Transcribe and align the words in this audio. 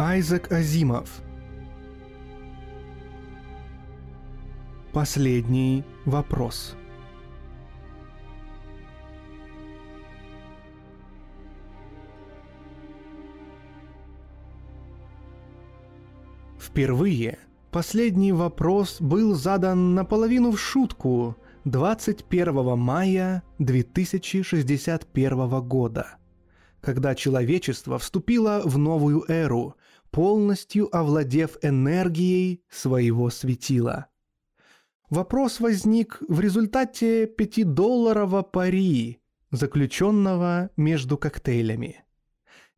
Айзек 0.00 0.52
Азимов. 0.52 1.22
Последний 4.92 5.82
вопрос. 6.04 6.76
Впервые 16.60 17.40
последний 17.72 18.30
вопрос 18.30 19.00
был 19.00 19.34
задан 19.34 19.96
наполовину 19.96 20.52
в 20.52 20.60
шутку 20.60 21.36
21 21.64 22.78
мая 22.78 23.42
2061 23.58 25.60
года, 25.66 26.06
когда 26.80 27.16
человечество 27.16 27.98
вступило 27.98 28.62
в 28.64 28.78
новую 28.78 29.24
эру, 29.26 29.74
полностью 30.10 30.94
овладев 30.94 31.56
энергией 31.62 32.64
своего 32.68 33.30
светила. 33.30 34.06
Вопрос 35.10 35.60
возник 35.60 36.20
в 36.28 36.40
результате 36.40 37.26
пятидолларового 37.26 38.42
пари, 38.42 39.20
заключенного 39.50 40.70
между 40.76 41.16
коктейлями. 41.16 42.04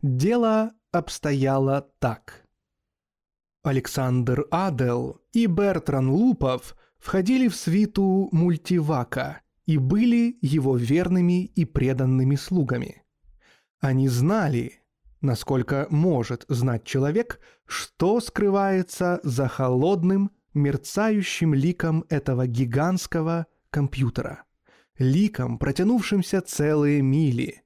Дело 0.00 0.72
обстояло 0.92 1.90
так. 1.98 2.46
Александр 3.62 4.46
Адел 4.50 5.20
и 5.32 5.46
Бертран 5.46 6.08
Лупов 6.08 6.76
входили 6.98 7.48
в 7.48 7.56
свиту 7.56 8.28
мультивака 8.32 9.42
и 9.66 9.76
были 9.76 10.38
его 10.40 10.76
верными 10.76 11.44
и 11.44 11.64
преданными 11.64 12.36
слугами. 12.36 13.02
Они 13.80 14.08
знали, 14.08 14.79
насколько 15.20 15.87
может 15.91 16.45
знать 16.49 16.85
человек, 16.85 17.40
что 17.66 18.21
скрывается 18.21 19.21
за 19.23 19.49
холодным, 19.49 20.30
мерцающим 20.54 21.54
ликом 21.54 22.04
этого 22.09 22.46
гигантского 22.46 23.46
компьютера. 23.71 24.45
Ликом, 24.99 25.59
протянувшимся 25.59 26.40
целые 26.40 27.02
мили. 27.02 27.62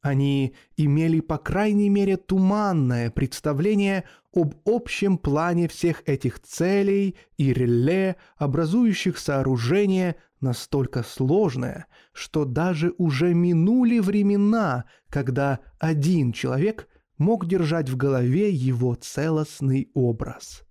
Они 0.00 0.54
имели, 0.76 1.20
по 1.20 1.38
крайней 1.38 1.88
мере, 1.88 2.16
туманное 2.16 3.10
представление 3.10 4.04
об 4.34 4.54
общем 4.66 5.16
плане 5.16 5.68
всех 5.68 6.02
этих 6.06 6.40
целей 6.40 7.16
и 7.38 7.52
реле, 7.54 8.16
образующих 8.36 9.16
сооружение 9.18 10.16
настолько 10.44 11.02
сложное, 11.02 11.86
что 12.12 12.44
даже 12.44 12.94
уже 12.98 13.34
минули 13.34 13.98
времена, 13.98 14.84
когда 15.08 15.58
один 15.80 16.32
человек 16.32 16.88
мог 17.18 17.46
держать 17.46 17.88
в 17.88 17.96
голове 17.96 18.50
его 18.50 18.94
целостный 18.94 19.90
образ. 19.94 20.62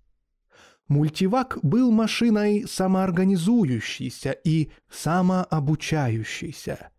Мультивак 0.88 1.60
был 1.64 1.92
машиной 1.92 2.66
самоорганизующейся 2.68 4.32
и 4.32 4.70
самообучающейся. 4.90 6.90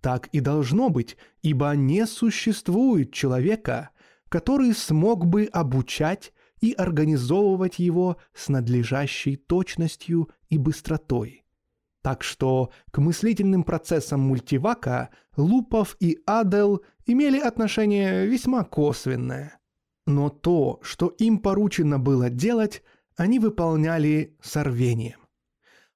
Так 0.00 0.28
и 0.28 0.40
должно 0.40 0.90
быть, 0.90 1.16
ибо 1.42 1.70
не 1.72 2.06
существует 2.06 3.12
человека, 3.12 3.90
который 4.28 4.74
смог 4.74 5.26
бы 5.26 5.44
обучать 5.44 6.32
и 6.60 6.72
организовывать 6.72 7.78
его 7.78 8.16
с 8.34 8.48
надлежащей 8.48 9.36
точностью 9.36 10.30
и 10.48 10.58
быстротой. 10.58 11.45
Так 12.06 12.22
что 12.22 12.70
к 12.92 12.98
мыслительным 12.98 13.64
процессам 13.64 14.20
мультивака 14.20 15.10
Лупов 15.36 15.96
и 15.98 16.20
Адел 16.24 16.82
имели 17.04 17.40
отношение 17.40 18.26
весьма 18.26 18.62
косвенное. 18.62 19.58
Но 20.06 20.28
то, 20.28 20.78
что 20.82 21.08
им 21.08 21.38
поручено 21.38 21.98
было 21.98 22.30
делать, 22.30 22.84
они 23.16 23.40
выполняли 23.40 24.36
с 24.40 24.62
рвением. 24.62 25.18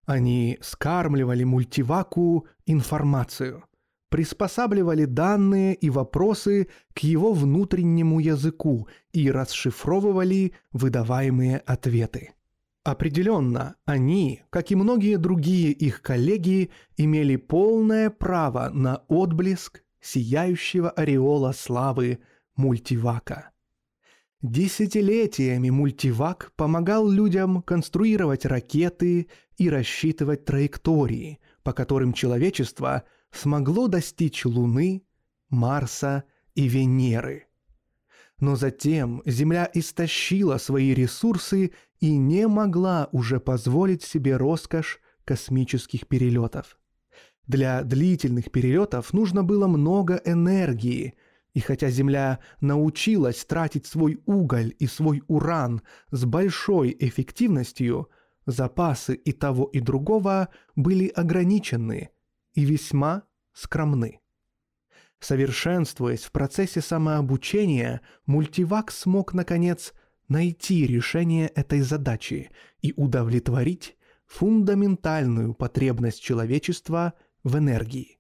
Они 0.05 0.59
скармливали 0.63 1.45
мультиваку 1.45 2.49
информацию, 2.67 3.63
приспосабливали 4.09 5.05
данные 5.05 5.77
и 5.77 5.91
вопросы 5.91 6.67
к 6.93 7.05
его 7.05 7.33
внутреннему 7.33 8.19
языку 8.19 8.89
и 9.13 9.31
расшифровывали 9.31 10.55
выдаваемые 10.73 11.59
ответы. 11.59 12.33
Определенно, 12.83 13.77
они, 13.85 14.43
как 14.49 14.71
и 14.71 14.75
многие 14.75 15.17
другие 15.19 15.71
их 15.71 16.01
коллеги, 16.01 16.71
имели 16.97 17.37
полное 17.37 18.09
право 18.09 18.71
на 18.71 19.05
отблеск 19.09 19.83
сияющего 20.01 20.91
ореола 20.91 21.53
славы 21.53 22.21
мультивака. 22.57 23.51
Десятилетиями 24.41 25.69
мультивак 25.69 26.53
помогал 26.57 27.07
людям 27.07 27.61
конструировать 27.61 28.47
ракеты 28.47 29.29
и 29.59 29.69
рассчитывать 29.69 30.47
траектории, 30.47 31.39
по 31.63 31.75
которым 31.75 32.15
человечество 32.15 33.05
смогло 33.31 33.89
достичь 33.89 34.47
Луны, 34.47 35.05
Марса 35.51 36.25
и 36.55 36.67
Венеры– 36.67 37.45
но 38.41 38.57
затем 38.57 39.23
Земля 39.27 39.71
истощила 39.73 40.57
свои 40.57 40.95
ресурсы 40.95 41.73
и 42.01 42.17
не 42.17 42.49
могла 42.49 43.09
уже 43.13 43.39
позволить 43.39 44.03
себе 44.03 44.37
роскошь 44.37 45.01
космических 45.25 46.09
перелетов. 46.09 46.79
Для 47.47 47.83
длительных 47.83 48.51
перелетов 48.51 49.13
нужно 49.13 49.45
было 49.45 49.67
много 49.67 50.21
энергии, 50.25 51.15
и 51.53 51.61
хотя 51.61 51.91
Земля 51.91 52.39
научилась 52.61 53.45
тратить 53.45 53.87
свой 53.87 54.21
уголь 54.25 54.75
и 54.79 54.87
свой 54.87 55.23
уран 55.27 55.83
с 56.11 56.25
большой 56.25 56.97
эффективностью, 56.99 58.09
запасы 58.47 59.15
и 59.15 59.33
того 59.33 59.65
и 59.65 59.81
другого 59.81 60.49
были 60.77 61.09
ограничены 61.09 62.11
и 62.55 62.65
весьма 62.65 63.25
скромны. 63.53 64.21
Совершенствуясь 65.21 66.25
в 66.25 66.33
процессе 66.33 66.81
самообучения, 66.81 68.01
мультивак 68.27 68.91
смог, 68.91 69.35
наконец, 69.35 69.93
найти 70.29 70.87
решение 70.87 71.49
этой 71.49 71.83
задачи 71.83 72.51
и 72.81 72.95
удовлетворить 72.97 73.99
фундаментальную 74.27 75.53
потребность 75.55 76.23
человечества 76.23 77.13
в 77.45 77.59
энергии. 77.59 78.19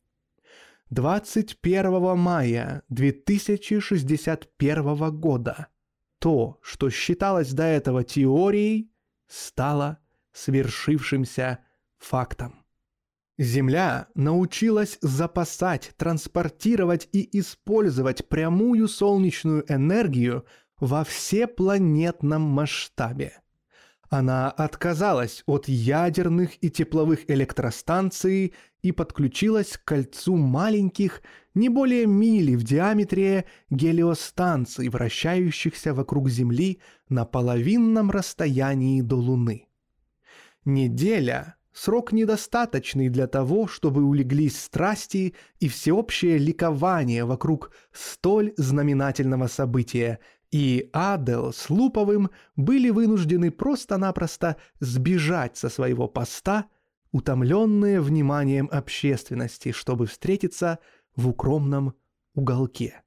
21 0.91 2.19
мая 2.19 2.83
2061 2.89 5.21
года 5.21 5.69
то, 6.19 6.59
что 6.62 6.91
считалось 6.91 7.53
до 7.53 7.62
этого 7.62 8.03
теорией, 8.05 8.93
стало 9.27 9.99
свершившимся 10.33 11.60
фактом. 11.99 12.59
Земля 13.41 14.09
научилась 14.15 14.99
запасать, 15.01 15.93
транспортировать 15.97 17.09
и 17.11 17.39
использовать 17.39 18.28
прямую 18.28 18.87
солнечную 18.87 19.65
энергию 19.73 20.45
во 20.78 21.05
всепланетном 21.05 22.43
масштабе. 22.43 23.41
Она 24.11 24.51
отказалась 24.51 25.43
от 25.47 25.69
ядерных 25.69 26.62
и 26.62 26.69
тепловых 26.69 27.31
электростанций 27.31 28.53
и 28.83 28.93
подключилась 28.93 29.78
к 29.78 29.84
кольцу 29.84 30.37
маленьких, 30.37 31.22
не 31.55 31.71
более 31.71 32.05
мили 32.05 32.57
в 32.57 32.62
диаметре 32.62 33.47
гелиостанций, 33.71 34.91
вращающихся 34.91 35.95
вокруг 35.95 36.28
Земли 36.28 36.83
на 37.09 37.25
половинном 37.25 38.11
расстоянии 38.11 39.01
до 39.01 39.17
Луны. 39.17 39.67
Неделя 40.67 41.57
Срок 41.73 42.13
недостаточный 42.13 43.09
для 43.09 43.29
того, 43.29 43.69
чтобы 43.69 44.03
улеглись 44.03 44.61
страсти 44.61 45.35
и 45.61 45.69
всеобщее 45.69 46.37
ликование 46.37 47.25
вокруг 47.25 47.71
столь 47.93 48.53
знаменательного 48.57 49.47
события, 49.47 50.19
и 50.51 50.91
Адел 50.93 51.53
с 51.53 51.71
Луповым 51.71 52.31
были 52.57 52.91
вынуждены 52.91 53.53
просто-напросто 53.53 54.57
сбежать 54.81 55.57
со 55.57 55.69
своего 55.69 56.09
поста, 56.09 56.67
утомленные 57.13 58.01
вниманием 58.01 58.69
общественности, 58.73 59.71
чтобы 59.71 60.07
встретиться 60.07 60.81
в 61.15 61.28
укромном 61.28 61.95
уголке. 62.34 63.03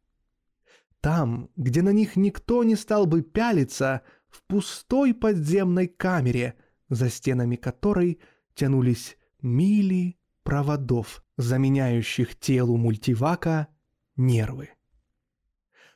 Там, 1.01 1.49
где 1.57 1.81
на 1.81 1.91
них 1.91 2.15
никто 2.15 2.63
не 2.63 2.77
стал 2.77 3.07
бы 3.07 3.23
пялиться, 3.23 4.01
в 4.29 4.41
пустой 4.47 5.13
подземной 5.13 5.87
камере, 5.87 6.55
за 6.87 7.09
стенами 7.09 7.57
которой– 7.57 8.21
тянулись 8.55 9.17
мили 9.41 10.17
проводов, 10.43 11.23
заменяющих 11.37 12.39
телу 12.39 12.77
мультивака 12.77 13.67
нервы. 14.15 14.69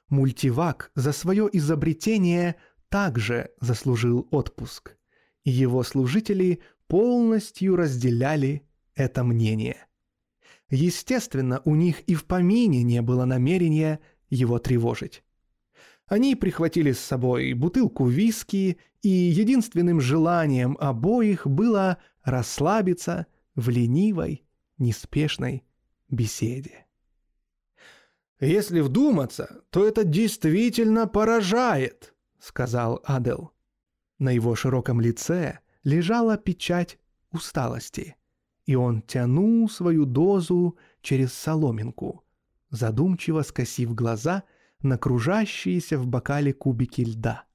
Мультивак 0.09 0.91
за 0.95 1.11
свое 1.11 1.49
изобретение 1.51 2.55
также 2.89 3.51
заслужил 3.59 4.27
отпуск, 4.31 4.97
и 5.43 5.51
его 5.51 5.83
служители 5.83 6.61
полностью 6.87 7.75
разделяли 7.75 8.63
это 8.95 9.23
мнение. 9.23 9.87
Естественно, 10.69 11.61
у 11.65 11.75
них 11.75 12.01
и 12.01 12.15
в 12.15 12.25
помине 12.25 12.83
не 12.83 13.01
было 13.01 13.25
намерения 13.25 13.99
его 14.29 14.59
тревожить. 14.59 15.23
Они 16.07 16.35
прихватили 16.35 16.93
с 16.93 16.99
собой 16.99 17.53
бутылку 17.53 18.07
виски, 18.07 18.77
и 19.01 19.09
единственным 19.09 20.01
желанием 20.01 20.77
обоих 20.79 21.45
было 21.45 21.97
расслабиться 22.23 23.27
в 23.55 23.69
ленивой, 23.69 24.45
неспешной 24.77 25.63
беседе. 26.09 26.85
«Если 28.39 28.81
вдуматься, 28.81 29.61
то 29.69 29.85
это 29.85 30.03
действительно 30.03 31.07
поражает»,— 31.07 32.13
сказал 32.39 33.01
Адел. 33.03 33.51
На 34.19 34.29
его 34.29 34.55
широком 34.55 35.01
лице 35.01 35.59
лежала 35.83 36.37
печать 36.37 36.99
усталости, 37.31 38.15
и 38.65 38.75
он 38.75 39.01
тянул 39.01 39.69
свою 39.69 40.05
дозу 40.05 40.77
через 41.01 41.33
соломинку, 41.33 42.23
задумчиво 42.69 43.41
скосив 43.41 43.93
глаза 43.95 44.43
на 44.81 44.97
кружащиеся 44.97 45.97
в 45.97 46.07
бокале 46.07 46.53
кубики 46.53 47.01
льда. 47.01 47.45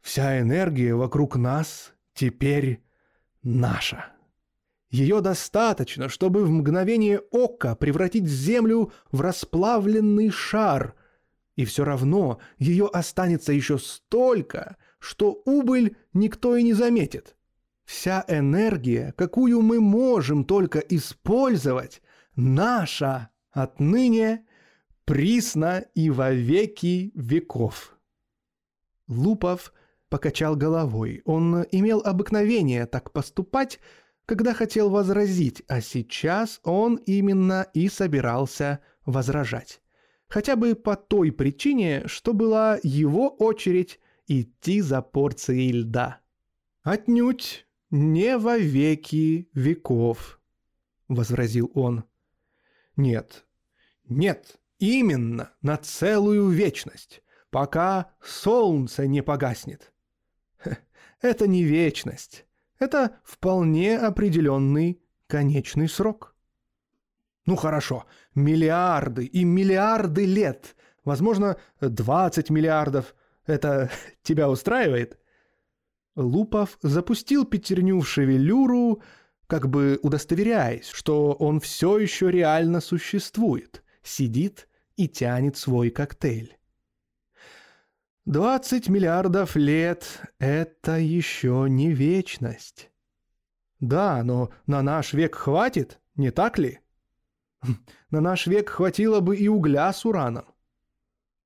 «Вся 0.00 0.40
энергия 0.40 0.94
вокруг 0.94 1.36
нас 1.36 1.92
теперь 2.14 2.82
наша». 3.42 4.12
Ее 4.90 5.20
достаточно, 5.20 6.08
чтобы 6.08 6.44
в 6.44 6.50
мгновение 6.50 7.20
ока 7.30 7.76
превратить 7.76 8.26
Землю 8.26 8.92
в 9.12 9.20
расплавленный 9.20 10.30
шар. 10.30 10.96
И 11.54 11.64
все 11.64 11.84
равно 11.84 12.40
ее 12.58 12.88
останется 12.92 13.52
еще 13.52 13.78
столько, 13.78 14.76
что 14.98 15.42
убыль 15.44 15.96
никто 16.12 16.56
и 16.56 16.64
не 16.64 16.72
заметит. 16.72 17.36
Вся 17.84 18.24
энергия, 18.28 19.14
какую 19.16 19.62
мы 19.62 19.80
можем 19.80 20.44
только 20.44 20.80
использовать, 20.80 22.02
наша 22.34 23.30
отныне, 23.52 24.44
присно 25.10 25.84
и 25.96 26.08
во 26.08 26.30
веки 26.30 27.10
веков. 27.16 27.98
Лупов 29.08 29.72
покачал 30.08 30.54
головой. 30.54 31.22
Он 31.24 31.64
имел 31.72 32.00
обыкновение 32.04 32.86
так 32.86 33.10
поступать, 33.10 33.80
когда 34.24 34.54
хотел 34.54 34.88
возразить, 34.88 35.64
а 35.66 35.80
сейчас 35.80 36.60
он 36.62 36.94
именно 37.06 37.66
и 37.74 37.88
собирался 37.88 38.78
возражать. 39.04 39.82
Хотя 40.28 40.54
бы 40.54 40.76
по 40.76 40.94
той 40.94 41.32
причине, 41.32 42.06
что 42.06 42.32
была 42.32 42.78
его 42.84 43.30
очередь 43.30 43.98
идти 44.28 44.80
за 44.80 45.02
порцией 45.02 45.72
льда. 45.72 46.20
«Отнюдь 46.84 47.66
не 47.90 48.38
во 48.38 48.56
веки 48.56 49.50
веков»,— 49.54 50.40
возразил 51.08 51.68
он. 51.74 52.04
«Нет, 52.94 53.44
нет, 54.08 54.59
именно 54.80 55.52
на 55.62 55.76
целую 55.76 56.48
вечность, 56.48 57.22
пока 57.50 58.10
солнце 58.20 59.06
не 59.06 59.22
погаснет». 59.22 59.92
Это 61.20 61.46
не 61.46 61.62
вечность. 61.62 62.46
Это 62.78 63.18
вполне 63.24 63.98
определенный 63.98 65.02
конечный 65.26 65.88
срок. 65.88 66.34
Ну 67.46 67.56
хорошо, 67.56 68.06
миллиарды 68.34 69.26
и 69.26 69.44
миллиарды 69.44 70.24
лет, 70.24 70.76
возможно, 71.04 71.58
20 71.80 72.50
миллиардов. 72.50 73.14
Это 73.46 73.90
тебя 74.22 74.48
устраивает? 74.48 75.18
Лупов 76.16 76.78
запустил 76.82 77.44
пятерню 77.44 78.00
в 78.00 78.08
шевелюру, 78.08 79.02
как 79.46 79.68
бы 79.68 79.98
удостоверяясь, 80.02 80.88
что 80.88 81.32
он 81.32 81.60
все 81.60 81.98
еще 81.98 82.30
реально 82.30 82.80
существует, 82.80 83.82
сидит 84.02 84.68
и 85.00 85.08
тянет 85.08 85.56
свой 85.56 85.88
коктейль. 85.88 86.58
Двадцать 88.26 88.90
миллиардов 88.90 89.56
лет— 89.56 90.20
это 90.38 90.98
еще 90.98 91.66
не 91.70 91.90
вечность. 91.90 92.90
Да, 93.78 94.22
но 94.22 94.50
на 94.66 94.82
наш 94.82 95.14
век 95.14 95.36
хватит, 95.36 96.00
не 96.16 96.30
так 96.30 96.58
ли? 96.58 96.80
На 98.10 98.20
наш 98.20 98.46
век 98.46 98.68
хватило 98.68 99.20
бы 99.20 99.38
и 99.38 99.48
угля 99.48 99.90
с 99.90 100.04
ураном. 100.04 100.44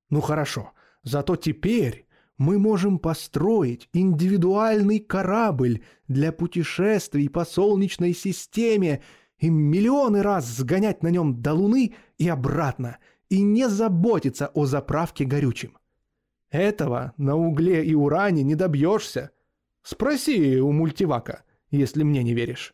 Ну 0.09 0.19
хорошо, 0.19 0.73
зато 1.03 1.37
теперь 1.37 2.07
мы 2.37 2.59
можем 2.59 2.99
построить 2.99 3.87
индивидуальный 3.93 4.99
корабль 4.99 5.81
для 6.09 6.33
путешествий 6.33 7.29
по 7.29 7.45
Солнечной 7.45 8.13
системе 8.13 9.01
и 9.37 9.49
миллионы 9.49 10.23
раз 10.23 10.45
сгонять 10.45 11.03
на 11.03 11.07
нем 11.07 11.41
до 11.41 11.53
Луны 11.53 11.95
и 12.17 12.27
обратно, 12.27 12.97
и 13.29 13.41
не 13.41 13.67
заботиться 13.69 14.47
о 14.53 14.65
заправке 14.65 15.25
горючим. 15.25 15.77
Этого 16.49 17.13
на 17.17 17.35
угле 17.35 17.85
и 17.85 17.93
уране 17.93 18.43
не 18.43 18.55
добьешься. 18.55 19.31
Спроси 19.81 20.59
у 20.59 20.71
мультивака, 20.71 21.43
если 21.69 22.03
мне 22.03 22.23
не 22.23 22.33
веришь. 22.33 22.73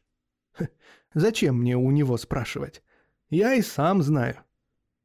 зачем 1.14 1.60
мне 1.60 1.78
у 1.78 1.90
него 1.92 2.18
спрашивать? 2.18 2.84
Я 3.30 3.54
и 3.54 3.62
сам 3.62 4.02
знаю. 4.02 4.44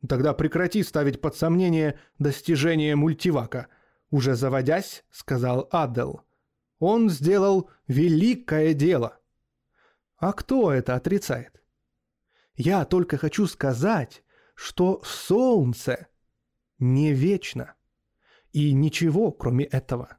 Тогда 0.08 0.34
прекрати 0.34 0.82
ставить 0.82 1.20
под 1.20 1.37
сомнение 1.37 1.99
достижения 2.19 2.96
мультивака. 2.96 3.69
Уже 4.10 4.34
заводясь, 4.34 5.04
сказал 5.10 5.69
Адел. 5.70 6.22
Он 6.78 7.08
сделал 7.08 7.70
великое 7.88 8.75
дело. 8.75 9.19
А 10.19 10.32
кто 10.32 10.72
это 10.72 10.94
отрицает? 10.94 11.62
Я 12.56 12.84
только 12.84 13.16
хочу 13.16 13.46
сказать, 13.46 14.22
что 14.56 15.00
солнце 15.04 16.08
не 16.78 17.12
вечно. 17.12 17.74
И 18.52 18.72
ничего, 18.72 19.30
кроме 19.30 19.66
этого. 19.66 20.16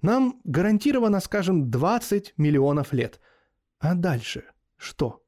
Нам 0.00 0.40
гарантировано, 0.44 1.20
скажем, 1.20 1.70
20 1.70 2.34
миллионов 2.38 2.92
лет. 2.92 3.20
А 3.78 3.94
дальше 3.94 4.44
что? 4.76 5.22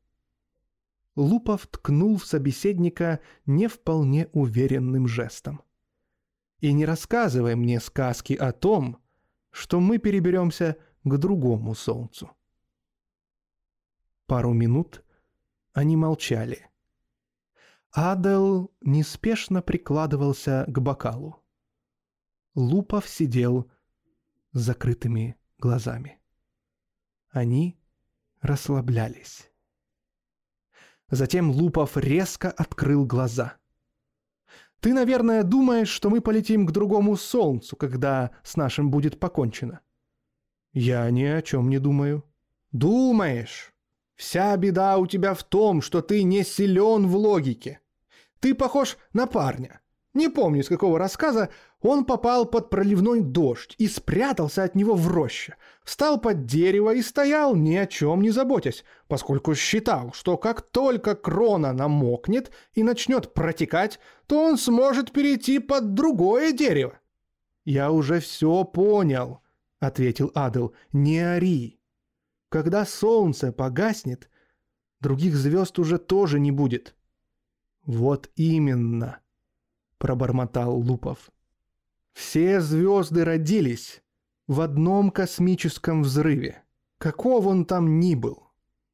Лупов 1.15 1.67
ткнул 1.67 2.17
в 2.17 2.25
собеседника 2.25 3.21
не 3.45 3.67
вполне 3.67 4.29
уверенным 4.33 5.07
жестом. 5.07 5.63
И 6.61 6.73
не 6.73 6.87
рассказывай 6.87 7.57
мне 7.57 7.81
сказки 7.81 8.35
о 8.35 8.53
том, 8.53 9.03
что 9.51 9.81
мы 9.81 9.99
переберемся 9.99 10.79
к 11.05 11.19
другому 11.19 11.75
солнцу. 11.75 12.31
Пару 14.27 14.53
минут 14.55 15.05
они 15.75 15.97
молчали. 15.97 16.72
Адел 17.95 18.73
неспешно 18.81 19.61
прикладывался 19.61 20.65
к 20.67 20.79
бокалу. 20.81 21.45
Лупов 22.55 23.07
сидел 23.07 23.71
с 24.53 24.61
закрытыми 24.61 25.37
глазами. 25.59 26.19
Они 27.29 27.79
расслаблялись. 28.41 29.51
Затем 31.11 31.51
Лупов 31.51 31.99
резко 31.99 32.51
открыл 32.51 33.05
глаза. 33.05 33.59
«Ты, 34.81 34.95
наверное, 34.95 35.43
думаешь, 35.43 35.91
что 35.91 36.09
мы 36.09 36.23
полетим 36.23 36.67
к 36.67 36.73
другому 36.73 37.17
солнцу, 37.17 37.77
когда 37.77 38.31
с 38.43 38.57
нашим 38.57 38.91
будет 38.91 39.21
покончено?» 39.21 39.81
«Я 40.73 41.11
ни 41.11 41.25
о 41.25 41.43
чем 41.43 41.69
не 41.69 41.79
думаю». 41.79 42.25
«Думаешь? 42.71 43.75
Вся 44.15 44.57
беда 44.57 44.97
у 44.97 45.07
тебя 45.07 45.35
в 45.35 45.45
том, 45.45 45.83
что 45.83 46.01
ты 46.01 46.23
не 46.23 46.43
силен 46.43 47.07
в 47.07 47.17
логике. 47.17 47.82
Ты 48.43 48.55
похож 48.55 48.99
на 49.13 49.29
парня. 49.29 49.81
Не 50.15 50.29
помню, 50.29 50.65
с 50.65 50.69
какого 50.69 50.99
рассказа, 50.99 51.49
он 51.81 52.05
попал 52.05 52.45
под 52.45 52.71
проливной 52.71 53.21
дождь 53.21 53.77
и 53.79 53.87
спрятался 53.87 54.65
от 54.65 54.75
него 54.75 54.95
в 54.95 55.07
роще. 55.07 55.55
Встал 55.85 56.21
под 56.21 56.45
дерево 56.45 56.93
и 56.93 57.03
стоял, 57.03 57.55
ни 57.55 57.77
о 57.77 57.87
чем 57.87 58.21
не 58.21 58.31
заботясь, 58.31 58.85
поскольку 59.07 59.55
считал, 59.55 60.13
что 60.13 60.37
как 60.37 60.61
только 60.61 61.15
крона 61.15 61.73
намокнет 61.73 62.51
и 62.75 62.83
начнет 62.83 63.33
протекать, 63.33 64.01
то 64.27 64.43
он 64.43 64.59
сможет 64.59 65.13
перейти 65.13 65.61
под 65.61 65.95
другое 65.95 66.53
дерево. 66.53 66.99
«Я 67.65 67.93
уже 67.93 68.19
все 68.19 68.65
понял»,— 68.65 69.41
ответил 69.79 70.33
Адел,— 70.35 70.75
«не 70.93 71.21
ори. 71.21 71.79
Когда 72.49 72.85
солнце 72.87 73.53
погаснет, 73.53 74.29
других 75.01 75.37
звезд 75.37 75.79
уже 75.79 75.99
тоже 75.99 76.41
не 76.41 76.51
будет». 76.51 76.97
«Вот 77.85 78.31
именно»,— 78.37 79.21
пробормотал 79.99 80.77
Лупов. 80.79 81.31
Все 82.13 82.61
звезды 82.61 83.25
родились 83.25 84.03
в 84.47 84.61
одном 84.61 85.11
космическом 85.11 86.03
взрыве, 86.03 86.63
каков 86.99 87.47
он 87.47 87.65
там 87.65 87.99
ни 88.01 88.15
был. 88.15 88.51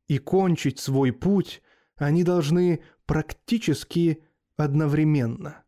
И 0.06 0.18
кончить 0.18 0.78
свой 0.78 1.12
путь 1.12 1.62
они 1.96 2.22
должны 2.22 2.82
практически 3.06 4.24
одновременно. 4.56 5.64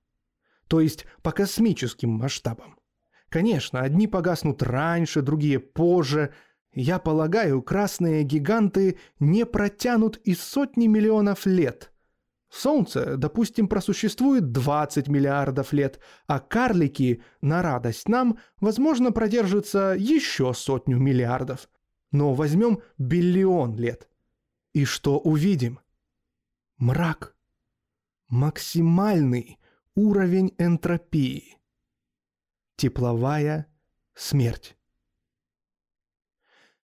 То 0.69 0.81
есть 0.81 1.05
по 1.23 1.33
космическим 1.33 2.11
масштабам. 2.11 2.79
Конечно, 3.29 3.81
одни 3.81 4.07
погаснут 4.07 4.63
раньше, 4.63 5.23
другие 5.23 5.59
позже. 5.59 6.33
Я 6.73 6.99
полагаю, 6.99 7.63
красные 7.63 8.23
гиганты 8.23 8.99
не 9.19 9.45
протянут 9.45 10.17
и 10.19 10.35
сотни 10.35 10.87
миллионов 10.87 11.47
лет. 11.47 11.93
Солнце, 12.51 13.17
допустим, 13.17 13.69
просуществует 13.69 14.51
20 14.51 15.07
миллиардов 15.07 15.73
лет, 15.73 16.01
а 16.27 16.41
карлики, 16.41 17.23
на 17.41 17.63
радость 17.63 18.09
нам, 18.09 18.39
возможно, 18.61 19.13
продержатся 19.13 19.95
еще 19.97 20.53
сотню 20.53 20.99
миллиардов. 20.99 21.69
Но 22.11 22.35
возьмем 22.35 22.83
биллион 22.99 23.77
лет. 23.77 24.09
И 24.73 24.85
что 24.85 25.19
увидим? 25.19 25.79
Мрак. 26.77 27.37
Максимальный 28.29 29.61
уровень 29.95 30.53
энтропии. 30.59 31.57
Тепловая 32.77 33.67
смерть. 34.15 34.77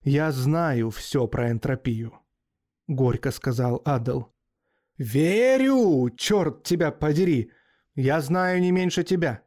«Я 0.02 0.30
знаю 0.32 0.90
все 0.90 1.26
про 1.26 1.50
энтропию»,— 1.50 2.20
горько 2.88 3.30
сказал 3.30 3.80
Адел. 3.86 4.33
«Верю! 4.98 6.08
Черт 6.16 6.62
тебя 6.62 6.92
подери! 6.92 7.50
Я 7.96 8.20
знаю 8.20 8.60
не 8.60 8.70
меньше 8.70 9.02
тебя. 9.02 9.42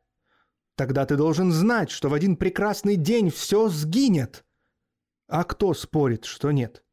Тогда 0.75 1.05
ты 1.05 1.15
должен 1.15 1.51
знать, 1.51 1.89
что 1.89 2.09
в 2.09 2.13
один 2.13 2.35
прекрасный 2.35 2.97
день 2.97 3.29
все 3.29 3.69
сгинет. 3.69 4.45
А 5.27 5.43
кто 5.43 5.73
спорит, 5.73 6.25
что 6.25 6.51
нет? 6.51 6.83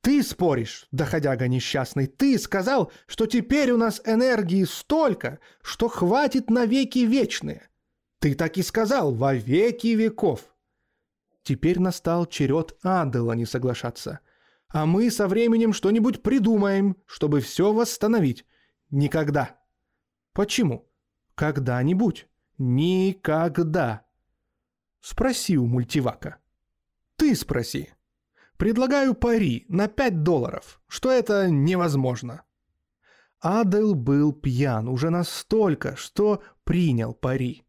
Ты 0.00 0.22
споришь, 0.22 0.88
доходяга 0.90 1.46
несчастный, 1.46 2.06
ты 2.06 2.38
сказал, 2.38 2.90
что 3.06 3.26
теперь 3.26 3.70
у 3.70 3.76
нас 3.76 4.00
энергии 4.04 4.64
столько, 4.64 5.38
что 5.62 5.88
хватит 5.88 6.50
на 6.50 6.66
веки 6.66 7.00
вечные. 7.00 7.68
Ты 8.18 8.34
так 8.34 8.58
и 8.58 8.62
сказал, 8.62 9.12
во 9.14 9.34
веки 9.34 9.88
веков. 9.88 10.54
Теперь 11.44 11.78
настал 11.78 12.26
черед 12.26 12.76
Адела 12.82 13.32
не 13.32 13.46
соглашаться— 13.46 14.20
а 14.72 14.86
мы 14.86 15.10
со 15.10 15.28
временем 15.28 15.72
что-нибудь 15.74 16.22
придумаем, 16.22 16.96
чтобы 17.06 17.40
все 17.40 17.72
восстановить. 17.72 18.46
Никогда. 18.90 19.60
Почему? 20.32 20.90
Когда-нибудь. 21.34 22.26
Никогда. 22.56 24.06
Спроси 25.00 25.58
у 25.58 25.66
мультивака. 25.66 26.38
Ты 27.16 27.34
спроси. 27.36 27.90
Предлагаю 28.56 29.14
пари 29.14 29.66
на 29.68 29.88
5 29.88 30.22
долларов, 30.22 30.80
что 30.86 31.10
это 31.10 31.50
невозможно. 31.50 32.44
Адел 33.40 33.94
был 33.94 34.32
пьян 34.32 34.88
уже 34.88 35.10
настолько, 35.10 35.96
что 35.96 36.42
принял 36.64 37.12
пари. 37.12 37.64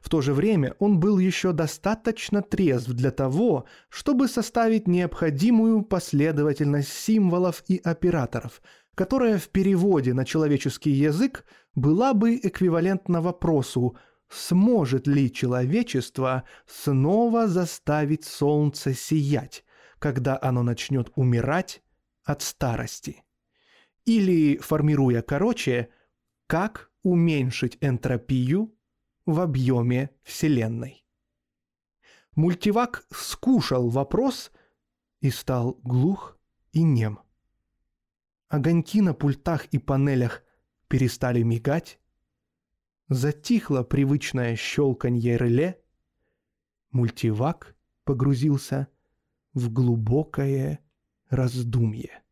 В 0.00 0.08
то 0.08 0.22
же 0.22 0.32
время 0.32 0.74
он 0.78 0.98
был 0.98 1.18
еще 1.18 1.52
достаточно 1.52 2.42
трезв 2.42 2.88
для 2.88 3.10
того, 3.10 3.66
чтобы 3.90 4.28
составить 4.28 4.88
необходимую 4.88 5.82
последовательность 5.82 6.92
символов 6.92 7.62
и 7.68 7.76
операторов, 7.76 8.62
которая 8.94 9.38
в 9.38 9.48
переводе 9.48 10.14
на 10.14 10.24
человеческий 10.24 10.90
язык 10.90 11.44
была 11.74 12.14
бы 12.14 12.36
эквивалентна 12.36 13.20
вопросу 13.20 13.96
«Сможет 14.28 15.06
ли 15.06 15.30
человечество 15.30 16.44
снова 16.66 17.48
заставить 17.48 18.24
солнце 18.24 18.94
сиять, 18.94 19.64
когда 19.98 20.38
оно 20.40 20.62
начнет 20.62 21.10
умирать 21.14 21.82
от 22.24 22.40
старости?» 22.42 23.22
Или, 24.06 24.56
формируя 24.56 25.20
короче, 25.20 25.90
«Как 26.46 26.90
уменьшить 27.02 27.76
энтропию 27.80 28.72
в 29.32 29.40
объеме 29.40 30.10
Вселенной. 30.22 31.04
Мультивак 32.36 33.06
скушал 33.10 33.88
вопрос 33.88 34.52
и 35.20 35.30
стал 35.30 35.78
глух 35.82 36.38
и 36.72 36.82
нем. 36.82 37.20
Огоньки 38.48 39.00
на 39.00 39.14
пультах 39.14 39.66
и 39.66 39.78
панелях 39.78 40.42
перестали 40.88 41.42
мигать, 41.42 42.00
затихло 43.08 43.82
привычное 43.82 44.56
щелканье 44.56 45.36
реле, 45.36 45.82
мультивак 46.90 47.76
погрузился 48.04 48.88
в 49.52 49.70
глубокое 49.72 50.80
раздумье. 51.28 52.22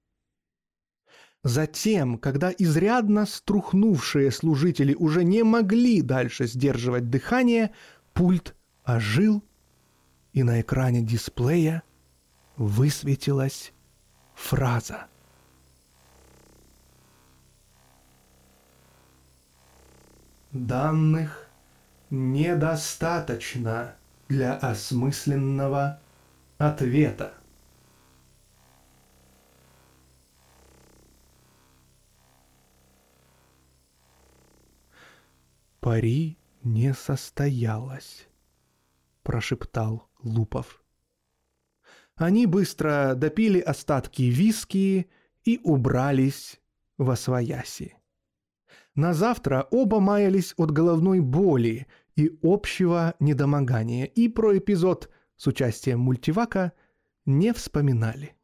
Затем, 1.44 2.18
когда 2.18 2.50
изрядно 2.50 3.24
струхнувшие 3.24 4.30
служители 4.32 4.94
уже 4.94 5.22
не 5.24 5.44
могли 5.44 6.02
дальше 6.02 6.46
сдерживать 6.46 7.10
дыхание, 7.10 7.72
пульт 8.12 8.56
ожил, 8.84 9.42
и 10.32 10.42
на 10.42 10.60
экране 10.60 11.00
дисплея 11.02 11.82
высветилась 12.56 13.72
фраза. 14.34 15.06
Данных 20.50 21.48
недостаточно 22.10 23.94
для 24.28 24.54
осмысленного 24.54 26.00
ответа. 26.58 27.37
«Пари 35.80 36.38
не 36.62 36.92
состоялось»,— 36.92 38.28
прошептал 39.22 40.08
Лупов. 40.22 40.82
Они 42.16 42.46
быстро 42.46 43.14
допили 43.14 43.60
остатки 43.60 44.22
виски 44.22 45.08
и 45.44 45.60
убрались 45.62 46.60
во 46.96 47.14
свояси. 47.14 47.94
На 48.96 49.14
завтра 49.14 49.68
оба 49.70 50.00
маялись 50.00 50.52
от 50.56 50.72
головной 50.72 51.20
боли 51.20 51.86
и 52.16 52.36
общего 52.42 53.14
недомогания, 53.20 54.06
и 54.06 54.28
про 54.28 54.58
эпизод 54.58 55.08
с 55.36 55.46
участием 55.46 56.00
мультивака 56.00 56.72
не 57.24 57.52
вспоминали. 57.52 58.34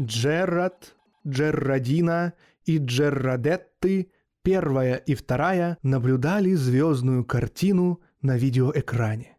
Джеррад, 0.00 0.96
Джеррадина 1.26 2.32
и 2.64 2.78
Джеррадетты, 2.78 4.10
первая 4.42 4.96
и 4.96 5.14
вторая, 5.14 5.76
наблюдали 5.82 6.54
звездную 6.54 7.24
картину 7.24 8.00
на 8.22 8.38
видеоэкране. 8.38 9.36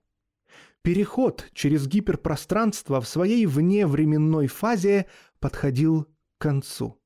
Переход 0.83 1.49
через 1.53 1.87
гиперпространство 1.87 3.01
в 3.01 3.07
своей 3.07 3.45
вневременной 3.45 4.47
фазе 4.47 5.07
подходил 5.39 6.05
к 6.37 6.41
концу. 6.41 6.99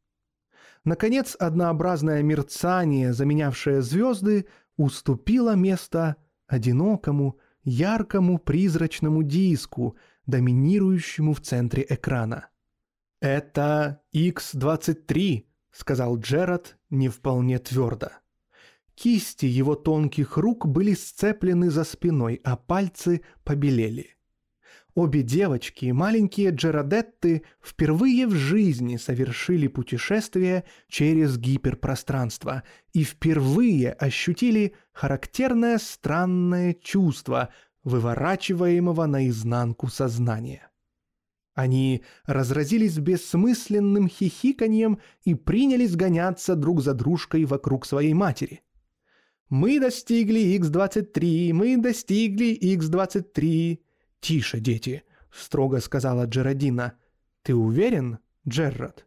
Наконец, 0.83 1.35
однообразное 1.39 2.21
мерцание, 2.23 3.13
заменявшее 3.13 3.81
звезды, 3.81 4.47
уступило 4.77 5.55
место 5.55 6.17
одинокому, 6.47 7.39
яркому 7.63 8.37
призрачному 8.37 9.23
диску, 9.23 9.97
доминирующему 10.25 11.33
в 11.33 11.41
центре 11.41 11.85
экрана. 11.89 12.49
«Это 13.25 14.03
X-23»,— 14.11 15.45
сказал 15.71 16.19
Джерад 16.19 16.77
не 16.91 17.09
вполне 17.09 17.57
твердо. 17.57 18.09
Кисти 18.93 19.47
его 19.47 19.73
тонких 19.73 20.37
рук 20.37 20.67
были 20.67 20.93
сцеплены 20.93 21.71
за 21.71 21.85
спиной, 21.85 22.39
а 22.43 22.55
пальцы 22.55 23.23
побелели. 23.43 24.15
Обе 24.93 25.23
девочки, 25.23 25.87
маленькие 25.87 26.51
Джерадетты, 26.51 27.41
впервые 27.63 28.27
в 28.27 28.35
жизни 28.35 28.97
совершили 28.97 29.65
путешествие 29.65 30.63
через 30.87 31.39
гиперпространство 31.39 32.61
и 32.93 33.03
впервые 33.03 33.93
ощутили 33.93 34.75
характерное 34.93 35.79
странное 35.79 36.75
чувство, 36.75 37.49
выворачиваемого 37.83 39.07
наизнанку 39.07 39.87
сознания. 39.87 40.69
Они 41.55 42.03
разразились 42.25 42.99
бессмысленным 42.99 44.07
хихиканьем 44.07 44.99
и 45.23 45.33
принялись 45.33 45.95
гоняться 45.95 46.55
друг 46.55 46.81
за 46.81 46.93
дружкой 46.93 47.45
вокруг 47.45 47.85
своей 47.85 48.13
матери. 48.13 48.61
«Мы 49.49 49.79
достигли 49.79 50.39
X-23, 50.39 51.53
мы 51.53 51.77
достигли 51.77 52.47
X-23», 52.47 53.79
«Тише, 54.25 54.59
дети»,— 54.59 55.03
строго 55.31 55.79
сказала 55.79 56.25
Джеродина. 56.25 56.97
«Ты 57.43 57.53
уверен, 57.53 58.17
Джеррод?» 58.47 59.05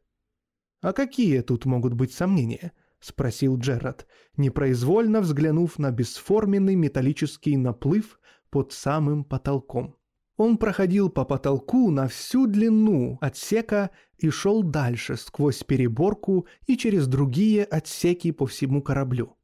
«А 0.81 0.93
какие 0.93 1.41
тут 1.41 1.65
могут 1.65 1.95
быть 1.95 2.13
сомнения?»— 2.13 2.73
спросил 3.01 3.59
Джеррод, 3.59 4.07
непроизвольно 4.37 5.21
взглянув 5.21 5.79
на 5.81 5.91
бесформенный 5.91 6.77
металлический 6.77 7.57
наплыв 7.57 8.21
под 8.49 8.73
самым 8.73 9.25
потолком. 9.25 9.98
Он 10.39 10.57
проходил 10.57 11.11
по 11.11 11.25
потолку 11.25 11.91
на 11.91 12.07
всю 12.07 12.47
длину 12.47 13.19
отсека 13.21 13.91
и 14.19 14.31
шел 14.31 14.63
дальше 14.63 15.17
сквозь 15.17 15.65
переборку 15.65 16.47
и 16.67 16.77
через 16.77 17.09
другие 17.09 17.65
отсеки 17.65 18.31
по 18.31 18.47
всему 18.47 18.81
кораблю. 18.81 19.37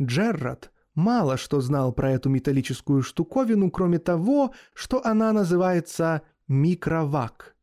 Джеррод 0.00 0.70
мало 0.94 1.36
что 1.36 1.60
знал 1.60 1.92
про 1.92 2.12
эту 2.12 2.28
металлическую 2.28 3.02
штуковину, 3.02 3.72
кроме 3.72 3.98
того, 3.98 4.54
что 4.72 5.04
она 5.04 5.32
называется 5.32 6.22
микровак, 6.46 7.56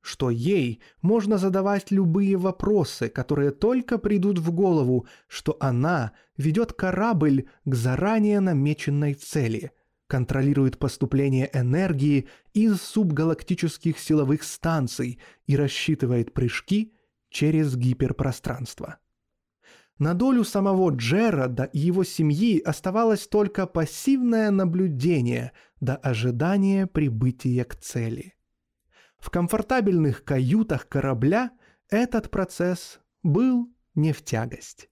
что 0.00 0.28
ей 0.28 0.82
можно 1.02 1.38
задавать 1.38 1.92
любые 1.92 2.36
вопросы, 2.36 3.10
которые 3.10 3.52
только 3.52 3.98
придут 3.98 4.40
в 4.40 4.50
голову, 4.50 5.06
что 5.28 5.56
она 5.60 6.10
ведет 6.36 6.72
корабль 6.72 7.44
к 7.64 7.74
заранее 7.76 8.40
намеченной 8.40 9.14
цели, 9.14 9.70
контролирует 10.12 10.78
поступление 10.78 11.48
энергии 11.54 12.28
из 12.52 12.82
субгалактических 12.82 13.98
силовых 13.98 14.42
станций 14.42 15.18
и 15.46 15.56
рассчитывает 15.56 16.34
прыжки 16.34 16.92
через 17.30 17.74
гиперпространство. 17.76 18.98
На 19.98 20.12
долю 20.12 20.44
самого 20.44 20.90
Джерада 20.90 21.64
и 21.64 21.78
его 21.78 22.04
семьи 22.04 22.60
оставалось 22.60 23.26
только 23.26 23.66
пассивное 23.66 24.50
наблюдение 24.50 25.52
до 25.80 25.96
ожидания 25.96 26.86
прибытия 26.86 27.64
к 27.64 27.74
цели. 27.76 28.34
В 29.16 29.30
комфортабельных 29.30 30.24
каютах 30.24 30.88
корабля 30.88 31.52
этот 31.88 32.30
процесс 32.30 33.00
был 33.22 33.74
не 33.94 34.12
в 34.12 34.22
тягость. 34.22 34.90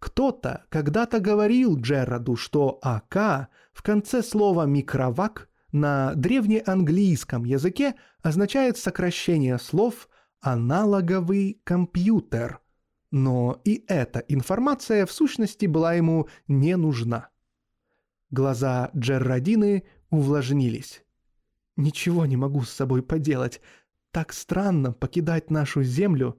Кто-то 0.00 0.64
когда-то 0.70 1.20
говорил 1.20 1.78
Джераду, 1.78 2.34
что 2.34 2.78
АК 2.80 3.50
в 3.80 3.82
конце 3.82 4.22
слова 4.22 4.66
«микровак» 4.66 5.48
на 5.72 6.14
древнеанглийском 6.14 7.44
языке 7.44 7.94
означает 8.20 8.76
сокращение 8.76 9.58
слов 9.58 10.10
«аналоговый 10.42 11.62
компьютер», 11.64 12.60
но 13.10 13.58
и 13.64 13.82
эта 13.88 14.18
информация 14.28 15.06
в 15.06 15.12
сущности 15.12 15.64
была 15.64 15.94
ему 15.94 16.28
не 16.46 16.76
нужна. 16.76 17.30
Глаза 18.30 18.90
Джеррадины 18.94 19.84
увлажнились. 20.10 21.02
«Ничего 21.76 22.26
не 22.26 22.36
могу 22.36 22.60
с 22.64 22.70
собой 22.70 23.02
поделать. 23.02 23.62
Так 24.10 24.34
странно 24.34 24.92
покидать 24.92 25.50
нашу 25.50 25.82
землю». 25.82 26.38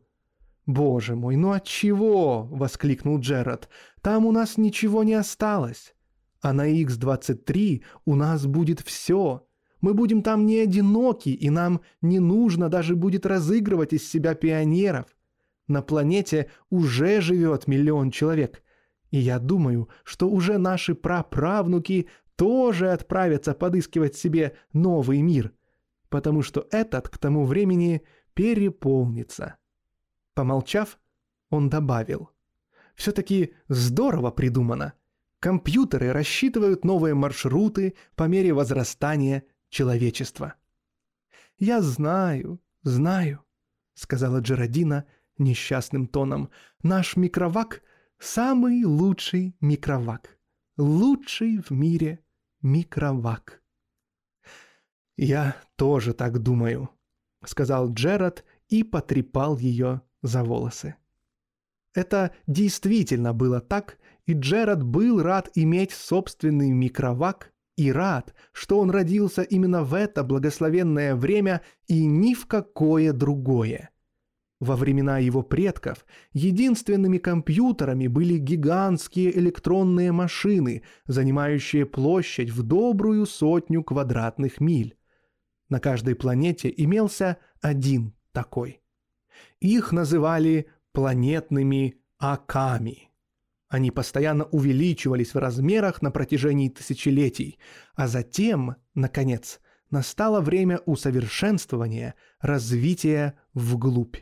«Боже 0.67 1.15
мой, 1.15 1.37
ну 1.37 1.53
от 1.53 1.65
чего?»— 1.65 2.43
воскликнул 2.51 3.19
Джеррад. 3.19 3.67
«Там 4.03 4.27
у 4.27 4.31
нас 4.31 4.57
ничего 4.57 5.03
не 5.03 5.15
осталось. 5.15 5.95
А 6.41 6.53
на 6.53 6.67
X-23 6.67 7.83
у 8.05 8.15
нас 8.15 8.45
будет 8.45 8.79
все. 8.81 9.47
Мы 9.79 9.93
будем 9.93 10.21
там 10.21 10.45
не 10.45 10.57
одиноки, 10.59 11.29
и 11.29 11.49
нам 11.49 11.81
не 12.01 12.19
нужно 12.19 12.69
даже 12.69 12.95
будет 12.95 13.25
разыгрывать 13.25 13.93
из 13.93 14.09
себя 14.09 14.35
пионеров. 14.35 15.05
На 15.67 15.81
планете 15.81 16.49
уже 16.69 17.21
живет 17.21 17.67
миллион 17.67 18.11
человек. 18.11 18.63
И 19.11 19.19
я 19.19 19.39
думаю, 19.39 19.89
что 20.03 20.29
уже 20.29 20.57
наши 20.57 20.95
праправнуки 20.95 22.07
тоже 22.35 22.91
отправятся 22.91 23.53
подыскивать 23.53 24.15
себе 24.15 24.55
новый 24.73 25.21
мир, 25.21 25.53
потому 26.09 26.41
что 26.41 26.67
этот 26.71 27.09
к 27.09 27.17
тому 27.17 27.45
времени 27.45 28.03
переполнится. 28.33 29.57
Помолчав, 30.33 30.97
он 31.49 31.69
добавил. 31.69 32.29
Все-таки 32.95 33.53
здорово 33.67 34.31
придумано. 34.31 34.93
Компьютеры 35.41 36.13
рассчитывают 36.13 36.85
новые 36.85 37.15
маршруты 37.15 37.95
по 38.15 38.25
мере 38.27 38.53
возрастания 38.53 39.43
человечества. 39.69 40.53
«Я 41.57 41.81
знаю, 41.81 42.61
знаю»,— 42.83 43.43
сказала 43.95 44.37
Джеродина 44.41 45.05
несчастным 45.39 46.05
тоном. 46.05 46.51
«Наш 46.83 47.15
микровак— 47.15 47.81
самый 48.19 48.83
лучший 48.83 49.55
микровак. 49.61 50.37
Лучший 50.77 51.57
в 51.57 51.71
мире 51.71 52.19
микровак». 52.61 53.63
«Я 55.17 55.55
тоже 55.75 56.13
так 56.13 56.37
думаю»,— 56.37 56.91
сказал 57.45 57.91
Джерод 57.91 58.45
и 58.69 58.83
потрепал 58.83 59.57
ее 59.57 60.01
за 60.21 60.43
волосы. 60.43 60.97
Это 61.95 62.31
действительно 62.45 63.33
было 63.33 63.59
так, 63.59 63.97
и 64.25 64.33
Джерод 64.33 64.83
был 64.83 65.21
рад 65.21 65.49
иметь 65.55 65.91
собственный 65.91 66.71
микровак 66.71 67.51
и 67.77 67.91
рад, 67.91 68.33
что 68.51 68.79
он 68.79 68.91
родился 68.91 69.41
именно 69.41 69.83
в 69.83 69.93
это 69.93 70.23
благословенное 70.23 71.15
время 71.15 71.61
и 71.87 72.05
ни 72.05 72.33
в 72.33 72.45
какое 72.45 73.13
другое. 73.13 73.89
Во 74.59 74.75
времена 74.75 75.17
его 75.17 75.41
предков 75.41 76.05
единственными 76.33 77.17
компьютерами 77.17 78.05
были 78.05 78.37
гигантские 78.37 79.35
электронные 79.39 80.11
машины, 80.11 80.83
занимающие 81.07 81.87
площадь 81.87 82.51
в 82.51 82.61
добрую 82.61 83.25
сотню 83.25 83.83
квадратных 83.83 84.61
миль. 84.61 84.95
На 85.67 85.79
каждой 85.79 86.13
планете 86.13 86.71
имелся 86.77 87.37
один 87.59 88.13
такой. 88.33 88.81
Их 89.59 89.91
называли 89.91 90.67
планетными 90.91 91.95
аками. 92.19 93.10
Они 93.71 93.89
постоянно 93.89 94.43
увеличивались 94.43 95.33
в 95.33 95.37
размерах 95.37 96.01
на 96.01 96.11
протяжении 96.11 96.67
тысячелетий, 96.67 97.57
а 97.95 98.09
затем, 98.09 98.75
наконец, 98.95 99.61
настало 99.89 100.41
время 100.41 100.79
усовершенствования, 100.85 102.15
развития 102.41 103.39
вглубь. 103.53 104.17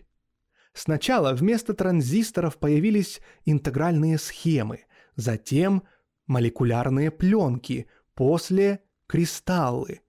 Сначала 0.73 1.33
вместо 1.33 1.73
транзисторов 1.73 2.59
появились 2.59 3.21
интегральные 3.43 4.19
схемы, 4.19 4.81
затем 5.15 5.81
молекулярные 6.27 7.09
пленки, 7.09 7.87
после 8.13 8.81
кристаллы. 9.07 10.01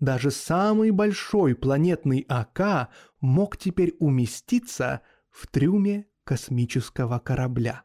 Даже 0.00 0.30
самый 0.30 0.90
большой 0.90 1.54
планетный 1.54 2.26
АК 2.28 2.90
мог 3.22 3.56
теперь 3.56 3.96
уместиться 4.00 5.00
в 5.30 5.46
трюме 5.46 6.08
космического 6.24 7.20
корабля. 7.20 7.84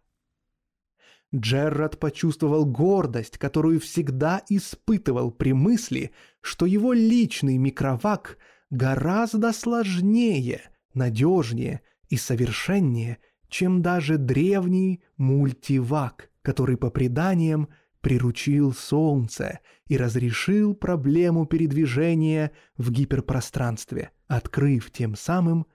Джеррад 1.35 1.99
почувствовал 1.99 2.65
гордость, 2.65 3.37
которую 3.37 3.79
всегда 3.79 4.43
испытывал 4.49 5.31
при 5.31 5.53
мысли, 5.53 6.11
что 6.41 6.65
его 6.65 6.93
личный 6.93 7.57
микровак 7.57 8.37
гораздо 8.69 9.51
сложнее, 9.51 10.61
надежнее 10.93 11.81
и 12.09 12.17
совершеннее, 12.17 13.17
чем 13.49 13.81
даже 13.81 14.17
древний 14.17 15.03
мультивак, 15.17 16.31
который 16.41 16.77
по 16.77 16.89
преданиям 16.89 17.69
приручил 17.99 18.73
Солнце 18.73 19.59
и 19.87 19.97
разрешил 19.97 20.75
проблему 20.75 21.45
передвижения 21.45 22.51
в 22.77 22.89
гиперпространстве, 22.91 24.11
открыв 24.27 24.91
тем 24.91 25.15
самым 25.15 25.65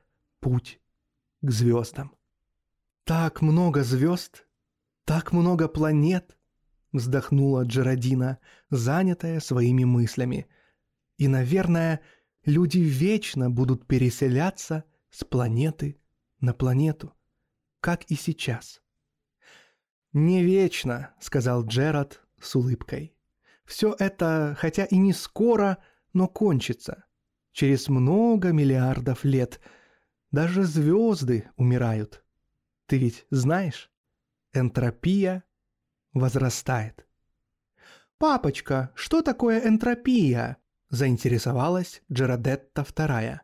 путь 0.40 0.80
к 1.42 1.50
звездам. 1.50 2.12
«Так 3.04 3.42
много 3.42 3.82
звезд, 3.82 4.46
так 5.04 5.32
много 5.32 5.68
планет!»— 5.68 6.36
вздохнула 6.92 7.64
Джеродина, 7.64 8.38
занятая 8.70 9.40
своими 9.40 9.84
мыслями. 9.84 10.46
«И, 11.18 11.28
наверное, 11.28 12.00
люди 12.44 12.78
вечно 12.78 13.50
будут 13.50 13.86
переселяться 13.86 14.84
с 15.10 15.24
планеты 15.24 15.98
на 16.40 16.52
планету, 16.54 17.14
как 17.80 18.04
и 18.04 18.14
сейчас. 18.14 18.82
«Не 20.12 20.42
вечно»,— 20.42 21.14
сказал 21.20 21.64
Джерад 21.64 22.20
с 22.40 22.54
улыбкой. 22.56 23.14
«Все 23.64 23.94
это, 23.98 24.56
хотя 24.58 24.84
и 24.84 24.96
не 24.96 25.12
скоро, 25.12 25.78
но 26.12 26.28
кончится. 26.28 27.04
Через 27.52 27.88
много 27.88 28.52
миллиардов 28.52 29.24
лет 29.24 29.60
даже 30.30 30.64
звезды 30.64 31.48
умирают. 31.56 32.24
Ты 32.86 32.98
ведь 32.98 33.26
знаешь, 33.30 33.90
энтропия 34.52 35.44
возрастает». 36.12 37.06
«Папочка, 38.18 38.92
что 38.94 39.22
такое 39.22 39.66
энтропия?»— 39.66 40.58
заинтересовалась 40.90 42.02
Джерадетта 42.10 42.84
вторая. 42.84 43.42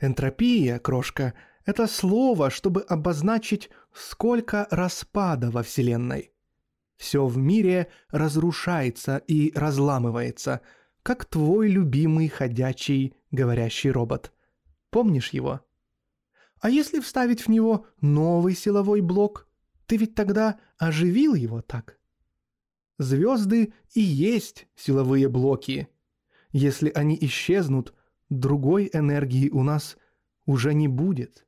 «Энтропия, 0.00 0.78
крошка,— 0.78 1.34
это 1.64 1.86
слово, 1.86 2.50
чтобы 2.50 2.82
обозначить, 2.82 3.70
сколько 3.92 4.66
распада 4.70 5.50
во 5.50 5.62
Вселенной. 5.62 6.32
Все 6.96 7.26
в 7.26 7.36
мире 7.36 7.88
разрушается 8.10 9.18
и 9.18 9.52
разламывается, 9.54 10.60
как 11.02 11.24
твой 11.24 11.68
любимый 11.68 12.28
ходячий 12.28 13.14
говорящий 13.30 13.90
робот. 13.90 14.32
Помнишь 14.90 15.30
его? 15.30 15.60
А 16.60 16.70
если 16.70 17.00
вставить 17.00 17.46
в 17.46 17.48
него 17.48 17.86
новый 18.00 18.54
силовой 18.54 19.00
блок, 19.00 19.48
ты 19.92 19.98
ведь 19.98 20.14
тогда 20.14 20.58
оживил 20.78 21.34
его 21.34 21.60
так? 21.60 21.98
Звезды 22.98 23.74
и 23.92 24.00
есть 24.00 24.66
силовые 24.74 25.28
блоки. 25.28 25.86
Если 26.50 26.90
они 26.94 27.18
исчезнут, 27.20 27.92
другой 28.30 28.88
энергии 28.90 29.50
у 29.50 29.62
нас 29.62 29.98
уже 30.46 30.72
не 30.72 30.88
будет. 30.88 31.46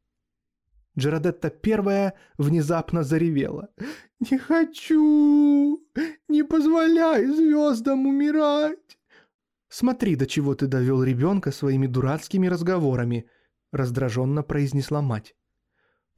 Джеродетта 0.99 1.49
первая 1.49 2.13
внезапно 2.37 3.03
заревела. 3.03 3.71
«Не 4.21 4.37
хочу! 4.37 5.83
Не 6.29 6.45
позволяй 6.45 7.25
звездам 7.25 8.07
умирать!» 8.07 8.99
«Смотри, 9.71 10.17
до 10.17 10.27
чего 10.27 10.55
ты 10.55 10.67
довел 10.67 11.03
ребенка 11.03 11.51
своими 11.51 11.87
дурацкими 11.87 12.47
разговорами»,— 12.49 13.27
раздраженно 13.73 14.43
произнесла 14.43 15.01
мать. 15.01 15.35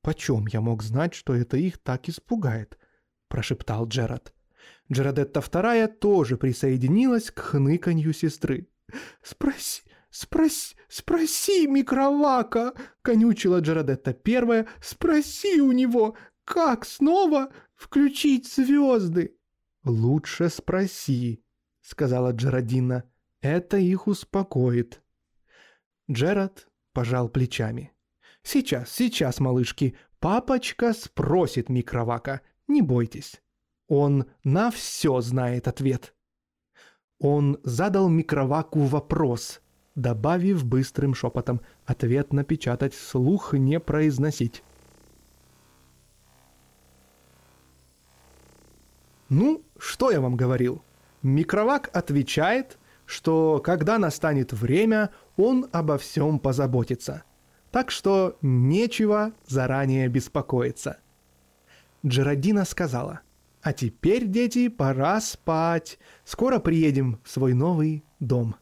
«Почем 0.06 0.46
я 0.46 0.60
мог 0.60 0.84
знать, 0.84 1.14
что 1.14 1.34
это 1.34 1.56
их 1.56 1.78
так 1.78 2.08
испугает?»— 2.08 2.78
прошептал 3.28 3.88
Джерад. 3.88 4.32
Джеродетта 4.88 5.40
вторая 5.40 5.88
тоже 5.88 6.36
присоединилась 6.36 7.32
к 7.32 7.40
хныканью 7.40 8.12
сестры. 8.12 8.68
«Спроси, 9.20 9.82
спроси, 10.10 10.76
спроси 10.86 11.66
микровака!»— 11.66 12.72
конючила 13.02 13.58
Джеродетта 13.58 14.14
первая. 14.14 14.68
«Спроси 14.80 15.60
у 15.60 15.72
него, 15.72 16.16
как 16.44 16.84
снова 16.84 17.52
включить 17.74 18.46
звезды?» 18.46 19.36
«Лучше 19.82 20.50
спроси»,— 20.50 21.42
сказала 21.80 22.30
Джеродина. 22.30 23.10
«Это 23.40 23.76
их 23.76 24.06
успокоит». 24.06 25.02
Джерад 26.08 26.68
пожал 26.92 27.28
плечами. 27.28 27.95
«Сейчас, 28.48 28.92
сейчас, 28.92 29.40
малышки, 29.40 29.96
папочка 30.20 30.92
спросит 30.92 31.68
микровака, 31.68 32.42
не 32.68 32.80
бойтесь». 32.80 33.42
Он 33.88 34.26
на 34.44 34.70
все 34.70 35.20
знает 35.20 35.66
ответ. 35.66 36.14
Он 37.18 37.58
задал 37.64 38.08
микроваку 38.08 38.84
вопрос, 38.84 39.60
добавив 39.96 40.64
быстрым 40.64 41.12
шепотом 41.12 41.60
ответ 41.86 42.32
напечатать 42.32 42.94
вслух 42.94 43.52
не 43.52 43.80
произносить. 43.80 44.62
Ну, 49.28 49.64
что 49.76 50.12
я 50.12 50.20
вам 50.20 50.36
говорил? 50.36 50.84
Микровак 51.20 51.90
отвечает, 51.92 52.78
что 53.06 53.60
когда 53.64 53.98
настанет 53.98 54.52
время, 54.52 55.10
он 55.36 55.68
обо 55.72 55.98
всем 55.98 56.38
позаботится. 56.38 57.24
Так 57.76 57.90
что 57.90 58.38
нечего 58.40 59.34
заранее 59.46 60.08
беспокоиться. 60.08 60.96
Джеродина 62.06 62.64
сказала, 62.64 63.20
«А 63.60 63.74
теперь, 63.74 64.26
дети, 64.26 64.68
пора 64.68 65.20
спать. 65.20 65.98
Скоро 66.24 66.58
приедем 66.58 67.20
в 67.22 67.28
свой 67.28 67.52
новый 67.52 68.02
дом». 68.18 68.56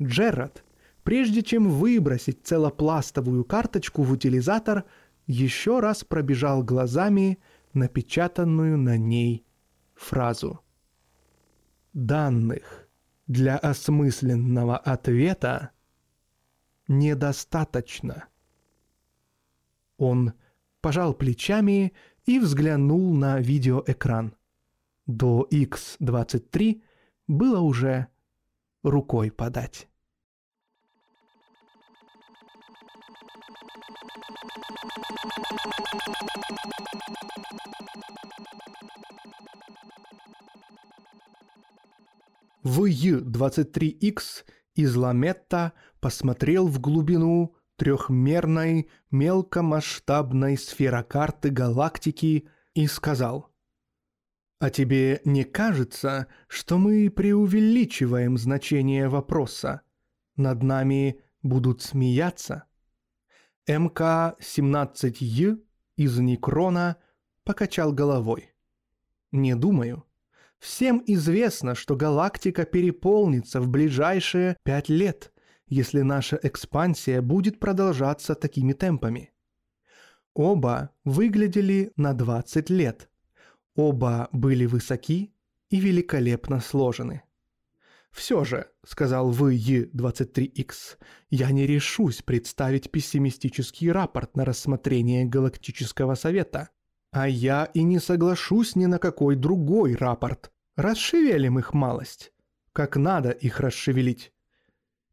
Джерард, 0.00 0.64
прежде 1.02 1.42
чем 1.42 1.68
выбросить 1.68 2.42
целопластовую 2.42 3.44
карточку 3.44 4.02
в 4.02 4.12
утилизатор, 4.12 4.84
еще 5.26 5.80
раз 5.80 6.02
пробежал 6.02 6.62
глазами 6.62 7.38
напечатанную 7.74 8.78
на 8.78 8.96
ней 8.96 9.44
фразу. 9.94 10.60
Данных 11.92 12.88
для 13.26 13.58
осмысленного 13.58 14.78
ответа 14.78 15.72
недостаточно. 16.88 18.28
Он 19.98 20.34
пожал 20.80 21.14
плечами 21.14 21.92
и 22.26 22.38
взглянул 22.38 23.14
на 23.14 23.40
видеоэкран. 23.40 24.34
До 25.06 25.46
X23 25.50 26.82
было 27.26 27.60
уже 27.60 28.08
рукой 28.82 29.30
подать. 29.30 29.88
VU-23X 42.64 44.44
Изламетта 44.76 45.72
посмотрел 46.00 46.68
в 46.68 46.80
глубину 46.80 47.56
трехмерной 47.76 48.90
мелкомасштабной 49.10 50.56
сферокарты 50.58 51.50
галактики 51.50 52.48
и 52.74 52.86
сказал. 52.86 53.50
«А 54.58 54.70
тебе 54.70 55.20
не 55.24 55.44
кажется, 55.44 56.28
что 56.46 56.78
мы 56.78 57.10
преувеличиваем 57.10 58.38
значение 58.38 59.08
вопроса? 59.08 59.82
Над 60.36 60.62
нами 60.62 61.20
будут 61.42 61.82
смеяться?» 61.82 62.64
МК-17Е 63.66 65.58
из 65.96 66.18
Некрона 66.18 66.96
покачал 67.44 67.92
головой. 67.92 68.54
«Не 69.32 69.54
думаю. 69.56 70.05
Всем 70.66 71.00
известно, 71.06 71.76
что 71.76 71.94
галактика 71.94 72.64
переполнится 72.64 73.60
в 73.60 73.68
ближайшие 73.68 74.56
пять 74.64 74.88
лет, 74.88 75.32
если 75.68 76.00
наша 76.00 76.40
экспансия 76.42 77.20
будет 77.20 77.60
продолжаться 77.60 78.34
такими 78.34 78.72
темпами. 78.72 79.32
Оба 80.34 80.90
выглядели 81.04 81.92
на 81.96 82.14
20 82.14 82.68
лет. 82.70 83.08
Оба 83.76 84.28
были 84.32 84.66
высоки 84.66 85.32
и 85.70 85.78
великолепно 85.78 86.58
сложены. 86.60 87.22
«Все 88.10 88.42
же»,— 88.42 88.68
сказал 88.84 89.30
ВЕ-23Х,— 89.30 90.98
«я 91.30 91.52
не 91.52 91.64
решусь 91.64 92.22
представить 92.22 92.90
пессимистический 92.90 93.92
рапорт 93.92 94.36
на 94.36 94.44
рассмотрение 94.44 95.26
Галактического 95.26 96.16
Совета. 96.16 96.70
А 97.12 97.28
я 97.28 97.66
и 97.72 97.84
не 97.84 98.00
соглашусь 98.00 98.74
ни 98.74 98.86
на 98.86 98.98
какой 98.98 99.36
другой 99.36 99.94
рапорт. 99.94 100.50
Расшевелим 100.76 101.58
их 101.58 101.72
малость. 101.72 102.32
Как 102.74 102.96
надо 102.96 103.30
их 103.30 103.60
расшевелить. 103.60 104.32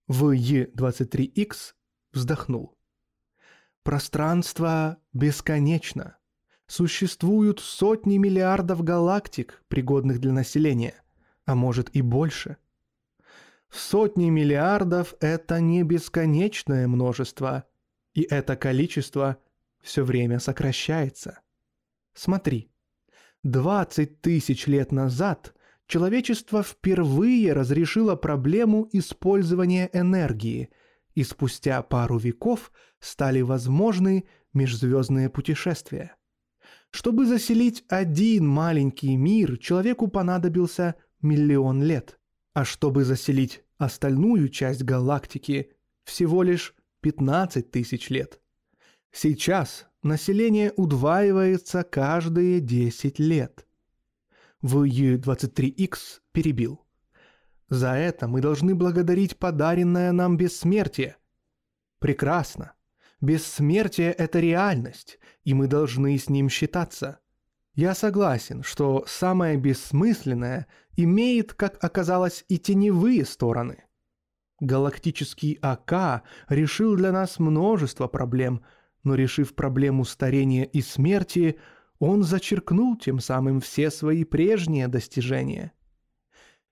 ВЕ-23Х 0.09 1.73
вздохнул. 2.11 2.77
Пространство 3.83 4.97
бесконечно. 5.13 6.17
Существуют 6.67 7.61
сотни 7.61 8.17
миллиардов 8.17 8.83
галактик, 8.83 9.63
пригодных 9.69 10.19
для 10.19 10.33
населения, 10.33 10.95
а 11.45 11.55
может 11.55 11.95
и 11.95 12.01
больше. 12.01 12.57
Сотни 13.69 14.29
миллиардов– 14.29 15.15
это 15.21 15.61
не 15.61 15.83
бесконечное 15.83 16.89
множество, 16.89 17.63
и 18.13 18.21
это 18.23 18.57
количество 18.57 19.37
все 19.81 20.03
время 20.03 20.39
сокращается. 20.39 21.39
Смотри, 22.13 22.72
20 23.43 24.21
тысяч 24.21 24.67
лет 24.67 24.91
назад 24.91 25.53
человечество 25.87 26.63
впервые 26.63 27.53
разрешило 27.53 28.15
проблему 28.15 28.87
использования 28.93 29.89
энергии, 29.93 30.69
и 31.13 31.23
спустя 31.23 31.81
пару 31.83 32.17
веков 32.17 32.71
стали 32.99 33.41
возможны 33.41 34.25
межзвездные 34.53 35.29
путешествия. 35.29 36.15
Чтобы 36.89 37.25
заселить 37.25 37.83
один 37.89 38.47
маленький 38.47 39.15
мир, 39.17 39.57
человеку 39.57 40.07
понадобился 40.07 40.95
миллион 41.21 41.83
лет, 41.83 42.19
а 42.53 42.65
чтобы 42.65 43.03
заселить 43.03 43.63
остальную 43.77 44.49
часть 44.49 44.83
галактики, 44.83 45.71
всего 46.03 46.43
лишь 46.43 46.75
15 47.01 47.71
тысяч 47.71 48.09
лет. 48.09 48.39
Сейчас 49.11 49.87
население 50.03 50.73
удваивается 50.75 51.83
каждые 51.83 52.59
10 52.59 53.19
лет. 53.19 53.65
ВЕ-23Х 54.61 56.21
перебил. 56.31 56.85
За 57.69 57.93
это 57.93 58.27
мы 58.27 58.41
должны 58.41 58.75
благодарить 58.75 59.37
подаренное 59.37 60.11
нам 60.11 60.37
бессмертие. 60.37 61.17
Прекрасно. 61.99 62.73
Бессмертие– 63.19 64.11
это 64.17 64.39
реальность, 64.39 65.19
и 65.43 65.53
мы 65.53 65.67
должны 65.67 66.17
с 66.17 66.29
ним 66.29 66.49
считаться. 66.49 67.19
Я 67.73 67.95
согласен, 67.95 68.63
что 68.63 69.05
самое 69.07 69.57
бессмысленное 69.57 70.67
имеет, 70.95 71.53
как 71.53 71.83
оказалось, 71.83 72.45
и 72.49 72.59
теневые 72.59 73.25
стороны. 73.25 73.85
Галактический 74.59 75.57
АК 75.61 76.23
решил 76.49 76.95
для 76.95 77.11
нас 77.11 77.39
множество 77.39 78.07
проблем– 78.07 78.63
но 79.03 79.15
решив 79.15 79.55
проблему 79.55 80.05
старения 80.05 80.63
и 80.63 80.81
смерти, 80.81 81.59
он 81.99 82.23
зачеркнул 82.23 82.97
тем 82.97 83.19
самым 83.19 83.59
все 83.59 83.91
свои 83.91 84.23
прежние 84.23 84.87
достижения. 84.87 85.71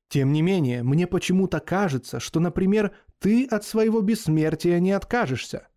Тем 0.10 0.34
не 0.34 0.42
менее, 0.42 0.84
мне 0.84 1.08
почему-то 1.08 1.60
кажется, 1.60 2.20
что, 2.20 2.40
например, 2.40 2.94
ты 3.20 3.46
от 3.46 3.64
своего 3.64 4.02
бессмертия 4.02 4.80
не 4.80 4.92
откажешься. 4.92 5.68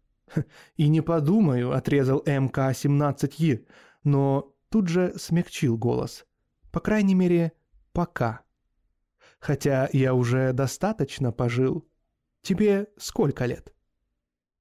И 0.77 0.89
не 0.89 1.03
подумаю, 1.03 1.73
отрезал 1.73 2.23
МК-17Е, 2.27 3.67
но 4.03 4.55
тут 4.71 4.89
же 4.89 5.15
смягчил 5.17 5.79
голос. 5.79 6.27
По 6.73 6.81
крайней 6.81 7.15
мере, 7.15 7.53
пока. 7.93 8.41
Хотя 9.39 9.89
я 9.93 10.15
уже 10.15 10.53
достаточно 10.53 11.31
пожил. 11.31 11.87
Тебе 12.43 12.89
сколько 12.97 13.47
лет? 13.47 13.73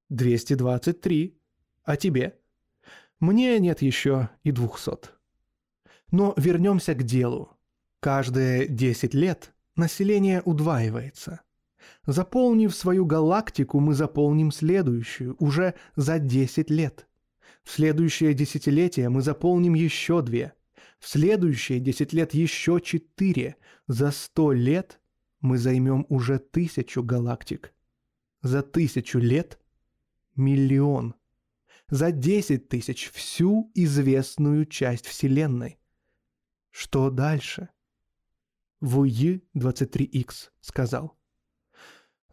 223. 0.10 1.40
А 1.84 1.98
тебе? 1.98 2.40
Мне 3.20 3.60
нет 3.60 3.82
еще 3.82 4.30
и 4.44 4.52
двухсот. 4.52 5.14
Но 6.12 6.34
вернемся 6.38 6.94
к 6.94 7.04
делу. 7.04 7.58
Каждые 8.00 8.68
10 8.68 9.14
лет 9.14 9.54
население 9.76 10.42
удваивается. 10.42 11.42
Заполнив 12.06 12.74
свою 12.74 13.06
галактику, 13.06 13.80
мы 13.80 13.94
заполним 13.94 14.52
следующую, 14.52 15.36
уже 15.40 15.74
за 15.96 16.20
10 16.20 16.70
лет. 16.70 17.08
В 17.64 17.72
следующее 17.72 18.34
десятилетие 18.34 19.10
мы 19.10 19.22
заполним 19.22 19.74
еще 19.74 20.22
две. 20.22 20.54
В 21.00 21.08
следующие 21.08 21.80
10 21.80 22.14
лет 22.14 22.34
еще 22.34 22.80
четыре. 22.82 23.56
За 23.88 24.12
100 24.12 24.52
лет 24.54 25.00
мы 25.42 25.58
займем 25.58 26.06
уже 26.10 26.40
тысячу 26.40 27.04
галактик. 27.04 27.74
За 28.42 28.62
тысячу 28.62 29.20
лет– 29.20 29.60
миллион. 30.36 31.16
За 31.94 32.12
10 32.12 32.70
тысяч– 32.70 33.12
всю 33.14 33.70
известную 33.76 34.66
часть 34.66 35.06
Вселенной. 35.06 35.78
Что 36.72 37.12
дальше? 37.12 37.70
Вуи-23Х 38.82 40.50
сказал. 40.60 41.16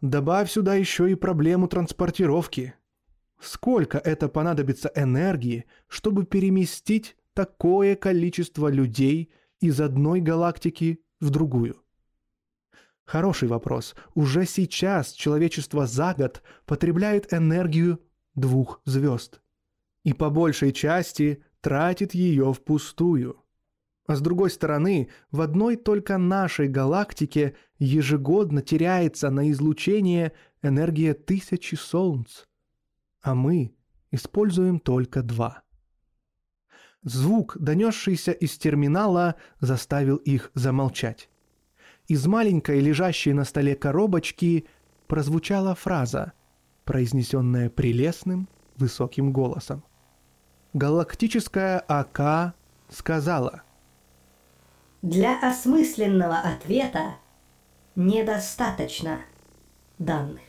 Добавь 0.01 0.49
сюда 0.49 0.73
еще 0.73 1.11
и 1.11 1.13
проблему 1.13 1.67
транспортировки. 1.67 2.73
Сколько 3.39 3.99
это 3.99 4.29
понадобится 4.29 4.91
энергии, 4.95 5.65
чтобы 5.87 6.25
переместить 6.25 7.15
такое 7.35 7.95
количество 7.95 8.67
людей 8.67 9.31
из 9.59 9.79
одной 9.79 10.21
галактики 10.21 11.03
в 11.19 11.29
другую? 11.29 11.79
Хороший 13.03 13.47
вопрос. 13.47 13.93
Уже 14.15 14.47
сейчас 14.47 15.11
человечество 15.11 15.85
за 15.85 16.15
год 16.15 16.41
потребляет 16.65 17.31
энергию 17.31 18.01
двух 18.33 18.81
звезд. 18.85 19.40
И 20.03 20.13
по 20.13 20.29
большей 20.29 20.71
части 20.71 21.43
тратит 21.61 22.13
ее 22.13 22.53
впустую. 22.53 23.37
А 24.07 24.15
с 24.15 24.21
другой 24.21 24.49
стороны, 24.49 25.09
в 25.31 25.41
одной 25.41 25.75
только 25.75 26.17
нашей 26.17 26.67
галактике 26.67 27.55
ежегодно 27.77 28.61
теряется 28.61 29.29
на 29.29 29.49
излучение 29.51 30.33
энергия 30.63 31.13
тысячи 31.13 31.75
солнц, 31.75 32.43
а 33.21 33.35
мы 33.35 33.73
используем 34.11 34.79
только 34.79 35.21
два. 35.21 35.63
Звук, 37.03 37.57
донесшийся 37.59 38.31
из 38.31 38.57
терминала, 38.57 39.35
заставил 39.59 40.17
их 40.17 40.51
замолчать. 40.53 41.29
Из 42.07 42.27
маленькой, 42.27 42.79
лежащей 42.79 43.33
на 43.33 43.43
столе 43.43 43.75
коробочки, 43.75 44.67
прозвучала 45.07 45.73
фраза, 45.73 46.33
произнесенная 46.83 47.69
прелестным, 47.69 48.49
высоким 48.75 49.31
голосом. 49.31 49.83
Галактическая 50.73 51.79
АК 51.79 52.53
сказала– 52.89 53.63
для 55.01 55.39
осмысленного 55.39 56.37
ответа 56.37 57.15
недостаточно 57.95 59.21
данных. 59.97 60.43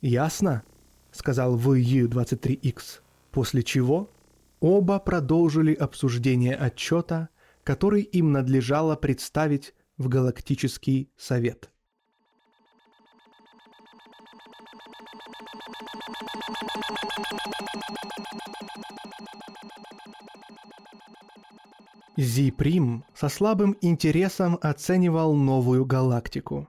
«Ясно»,— 0.00 0.64
сказал 1.12 1.56
VU-23X, 1.56 3.00
после 3.30 3.62
чего 3.62 4.10
оба 4.58 4.98
продолжили 4.98 5.72
обсуждение 5.72 6.56
отчета, 6.56 7.28
который 7.62 8.02
им 8.02 8.32
надлежало 8.32 8.96
представить 8.96 9.72
в 9.98 10.08
Галактический 10.08 11.12
совет. 11.16 11.70
Зиприм 22.20 23.04
со 23.14 23.28
слабым 23.28 23.76
интересом 23.80 24.58
оценивал 24.60 25.36
новую 25.36 25.84
галактику. 25.84 26.68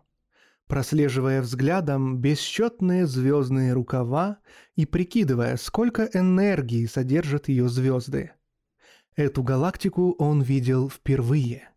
Прослеживая 0.67 1.41
взглядом 1.41 2.19
бесчетные 2.19 3.07
звездные 3.07 3.73
рукава 3.73 4.37
и 4.75 4.85
прикидывая, 4.85 5.57
сколько 5.57 6.07
энергии 6.13 6.85
содержат 6.85 7.47
ее 7.49 7.67
звезды. 7.67 8.33
Эту 9.15 9.41
галактику 9.41 10.11
он 10.19 10.43
видел 10.43 10.87
впервые. 10.87 11.67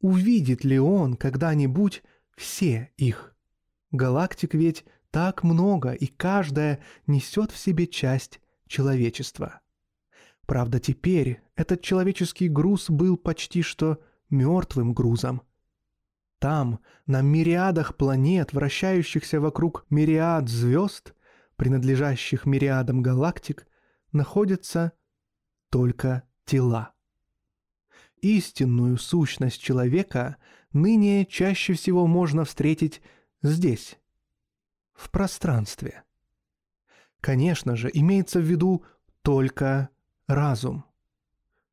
Увидит 0.00 0.64
ли 0.64 0.78
он 0.78 1.16
когда-нибудь 1.16 2.02
все 2.38 2.90
их? 2.96 3.36
Галактик 3.92 4.54
ведь 4.54 4.86
так 5.10 5.42
много, 5.42 5.92
и 5.92 6.06
каждая 6.06 6.82
несет 7.06 7.50
в 7.50 7.58
себе 7.58 7.86
часть 7.86 8.40
человечества. 8.66 9.60
Правда, 10.46 10.78
теперь 10.78 11.40
этот 11.56 11.80
человеческий 11.80 12.48
груз 12.48 12.90
был 12.90 13.16
почти 13.16 13.62
что 13.62 14.00
мертвым 14.28 14.92
грузом. 14.92 15.42
Там, 16.38 16.80
на 17.06 17.22
мириадах 17.22 17.96
планет, 17.96 18.52
вращающихся 18.52 19.40
вокруг 19.40 19.86
мириад 19.88 20.48
звезд, 20.48 21.14
принадлежащих 21.56 22.44
мириадам 22.44 23.00
галактик, 23.00 23.66
находятся 24.12 24.92
только 25.70 26.24
тела. 26.44 26.92
Истинную 28.20 28.98
сущность 28.98 29.60
человека 29.60 30.36
ныне 30.72 31.24
чаще 31.24 31.72
всего 31.74 32.06
можно 32.06 32.44
встретить 32.44 33.00
здесь, 33.42 33.98
в 34.92 35.10
пространстве. 35.10 36.02
Конечно 37.20 37.76
же, 37.76 37.90
имеется 37.92 38.40
в 38.40 38.44
виду 38.44 38.84
только 39.22 39.88
разум. 40.26 40.84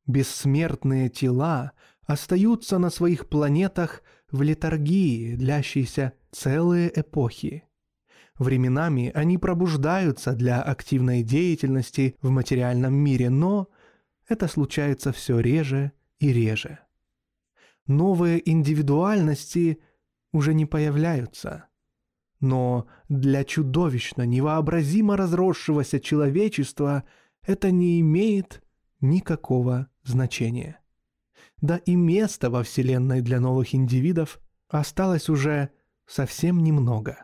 Бессмертные 0.08 1.10
тела 1.10 1.72
остаются 2.06 2.78
на 2.80 2.90
своих 2.90 3.30
планетах 3.30 4.04
в 4.32 4.42
летаргии, 4.42 5.36
длящейся 5.36 6.14
целые 6.32 6.92
эпохи. 7.00 7.66
Временами 8.38 9.12
они 9.14 9.38
пробуждаются 9.38 10.34
для 10.34 10.62
активной 10.62 11.22
деятельности 11.22 12.16
в 12.22 12.30
материальном 12.30 12.94
мире, 12.94 13.30
но 13.30 13.68
это 14.28 14.48
случается 14.48 15.12
все 15.12 15.40
реже 15.40 15.92
и 16.20 16.34
реже. 16.34 16.80
Новые 17.86 18.50
индивидуальности 18.50 19.80
уже 20.32 20.54
не 20.54 20.66
появляются. 20.66 21.66
Но 22.40 22.88
для 23.10 23.44
чудовищно 23.44 24.24
невообразимо 24.26 25.16
разросшегося 25.16 26.00
человечества– 26.00 27.04
это 27.46 27.72
не 27.72 28.00
имеет 28.02 28.64
никакого 29.00 29.88
значения. 30.04 30.80
Да 31.60 31.78
и 31.78 31.96
места 31.96 32.50
во 32.50 32.64
Вселенной 32.64 33.22
для 33.22 33.40
новых 33.40 33.74
индивидов 33.76 34.40
осталось 34.68 35.30
уже 35.30 35.70
совсем 36.06 36.64
немного. 36.64 37.24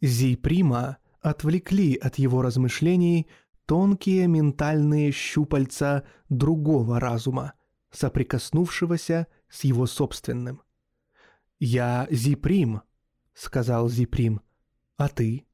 Зейприма 0.00 0.98
отвлекли 1.20 1.94
от 1.96 2.16
его 2.16 2.42
размышлений 2.42 3.28
тонкие 3.66 4.26
ментальные 4.26 5.12
щупальца 5.12 6.04
другого 6.28 6.98
разума, 6.98 7.54
соприкоснувшегося 7.90 9.28
с 9.48 9.64
его 9.64 9.86
собственным. 9.86 10.62
«Я 11.58 12.08
Зиприм»,— 12.10 12.82
сказал 13.34 13.88
Зиприм,— 13.88 14.40
«а 14.96 15.08
ты?» 15.08 15.46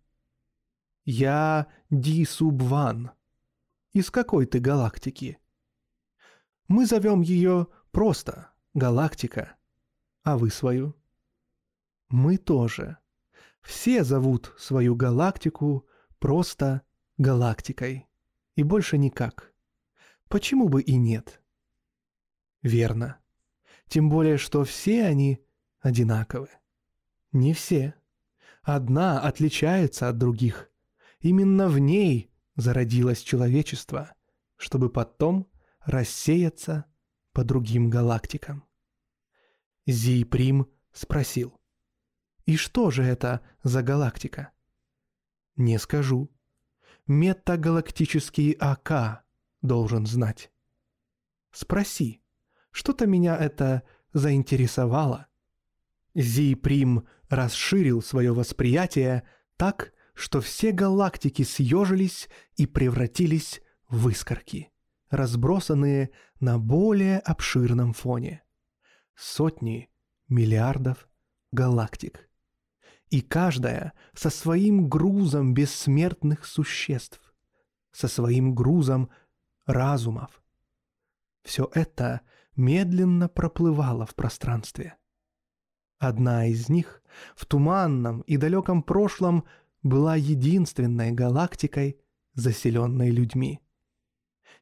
«Я 1.04 1.66
Дисубван», 1.90 3.10
из 3.98 4.10
какой 4.10 4.46
ты 4.46 4.60
галактики? 4.60 5.38
Мы 6.68 6.86
зовем 6.86 7.20
ее 7.20 7.66
просто 7.90 8.50
галактика, 8.74 9.56
а 10.22 10.38
вы 10.38 10.50
свою? 10.50 10.94
Мы 12.08 12.36
тоже. 12.36 12.98
Все 13.60 14.04
зовут 14.04 14.54
свою 14.56 14.94
галактику 14.94 15.86
просто 16.20 16.82
галактикой. 17.16 18.06
И 18.54 18.62
больше 18.62 18.98
никак. 18.98 19.52
Почему 20.28 20.68
бы 20.68 20.80
и 20.82 20.94
нет? 20.96 21.42
Верно. 22.62 23.18
Тем 23.88 24.08
более, 24.08 24.38
что 24.38 24.64
все 24.64 25.04
они 25.06 25.44
одинаковы. 25.80 26.50
Не 27.32 27.52
все. 27.52 27.94
Одна 28.62 29.20
отличается 29.20 30.08
от 30.08 30.18
других. 30.18 30.70
Именно 31.20 31.68
в 31.68 31.78
ней 31.78 32.27
зародилось 32.58 33.22
человечество, 33.22 34.14
чтобы 34.56 34.90
потом 34.90 35.48
рассеяться 35.80 36.84
по 37.32 37.44
другим 37.44 37.88
галактикам. 37.88 38.64
Зейприм 39.86 40.68
спросил, 40.92 41.58
«И 42.46 42.56
что 42.56 42.90
же 42.90 43.04
это 43.04 43.42
за 43.62 43.82
галактика?» 43.82 44.50
«Не 45.54 45.78
скажу. 45.78 46.30
Метагалактический 47.06 48.52
АК 48.52 49.24
должен 49.62 50.04
знать». 50.04 50.50
«Спроси. 51.52 52.20
Что-то 52.72 53.06
меня 53.06 53.36
это 53.36 53.84
заинтересовало». 54.12 55.28
Зейприм 56.14 57.06
расширил 57.28 58.02
свое 58.02 58.34
восприятие 58.34 59.22
так, 59.56 59.92
что 60.18 60.40
все 60.40 60.72
галактики 60.72 61.42
съежились 61.42 62.28
и 62.56 62.66
превратились 62.66 63.62
в 63.88 64.08
искорки, 64.08 64.72
разбросанные 65.10 66.10
на 66.40 66.58
более 66.58 67.20
обширном 67.20 67.92
фоне. 67.92 68.42
Сотни 69.14 69.88
миллиардов 70.26 71.08
галактик. 71.52 72.28
И 73.10 73.20
каждая 73.20 73.92
со 74.12 74.28
своим 74.28 74.88
грузом 74.88 75.54
бессмертных 75.54 76.46
существ, 76.46 77.32
со 77.92 78.08
своим 78.08 78.56
грузом 78.56 79.10
разумов. 79.66 80.42
Все 81.44 81.70
это 81.74 82.22
медленно 82.56 83.28
проплывало 83.28 84.04
в 84.04 84.16
пространстве. 84.16 84.96
Одна 85.98 86.46
из 86.46 86.68
них 86.68 87.04
в 87.36 87.46
туманном 87.46 88.22
и 88.22 88.36
далеком 88.36 88.82
прошлом 88.82 89.44
была 89.82 90.16
единственной 90.16 91.12
галактикой, 91.12 92.00
заселенной 92.34 93.10
людьми. 93.10 93.60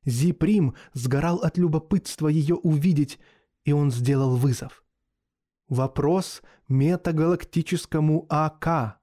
Зиприм 0.04 0.74
сгорал 0.92 1.38
от 1.38 1.58
любопытства 1.58 2.28
ее 2.28 2.54
увидеть, 2.54 3.18
и 3.64 3.72
он 3.72 3.90
сделал 3.90 4.36
вызов. 4.36 4.84
Вопрос 5.68 6.42
метагалактическому 6.68 8.26
АК. 8.28 9.00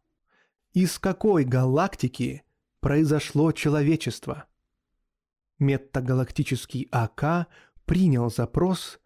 Из 0.73 0.97
какой 0.97 1.43
галактики 1.43 2.43
произошло 2.79 3.51
человечество? 3.51 4.45
Метагалактический 5.59 6.87
АК 6.91 7.47
принял 7.85 8.31
запрос, 8.31 8.99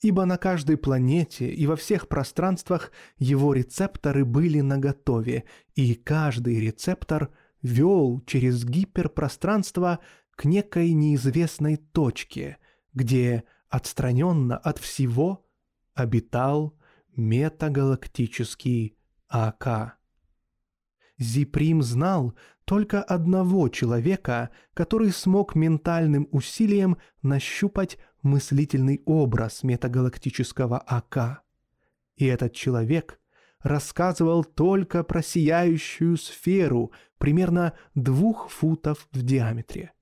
ибо 0.00 0.24
на 0.24 0.38
каждой 0.38 0.76
планете 0.76 1.50
и 1.50 1.66
во 1.66 1.76
всех 1.76 2.08
пространствах 2.08 2.92
его 3.18 3.52
рецепторы 3.52 4.24
были 4.24 4.60
наготове, 4.60 5.44
и 5.74 5.94
каждый 5.94 6.60
рецептор 6.60 7.30
вел 7.62 8.22
через 8.26 8.64
гиперпространство 8.64 9.98
к 10.36 10.44
некой 10.44 10.92
неизвестной 10.92 11.76
точке, 11.76 12.58
где 12.92 13.44
отстраненно 13.68 14.56
от 14.56 14.78
всего 14.78 15.44
обитал 15.94 16.78
метагалактический 17.16 18.96
АК. 19.28 19.98
Зиприм 21.18 21.82
знал 21.82 22.34
только 22.64 23.02
одного 23.02 23.68
человека, 23.68 24.50
который 24.74 25.10
смог 25.10 25.56
ментальным 25.56 26.28
усилием 26.30 26.98
нащупать 27.22 27.98
мыслительный 28.22 29.02
образ 29.04 29.62
метагалактического 29.62 30.78
АК. 30.78 31.42
И 32.16 32.26
этот 32.26 32.52
человек 32.52 33.20
рассказывал 33.62 34.44
только 34.44 35.04
про 35.04 35.22
сияющую 35.22 36.16
сферу 36.16 36.92
примерно 37.18 37.74
двух 37.94 38.50
футов 38.50 39.08
в 39.12 39.22
диаметре. 39.22 39.92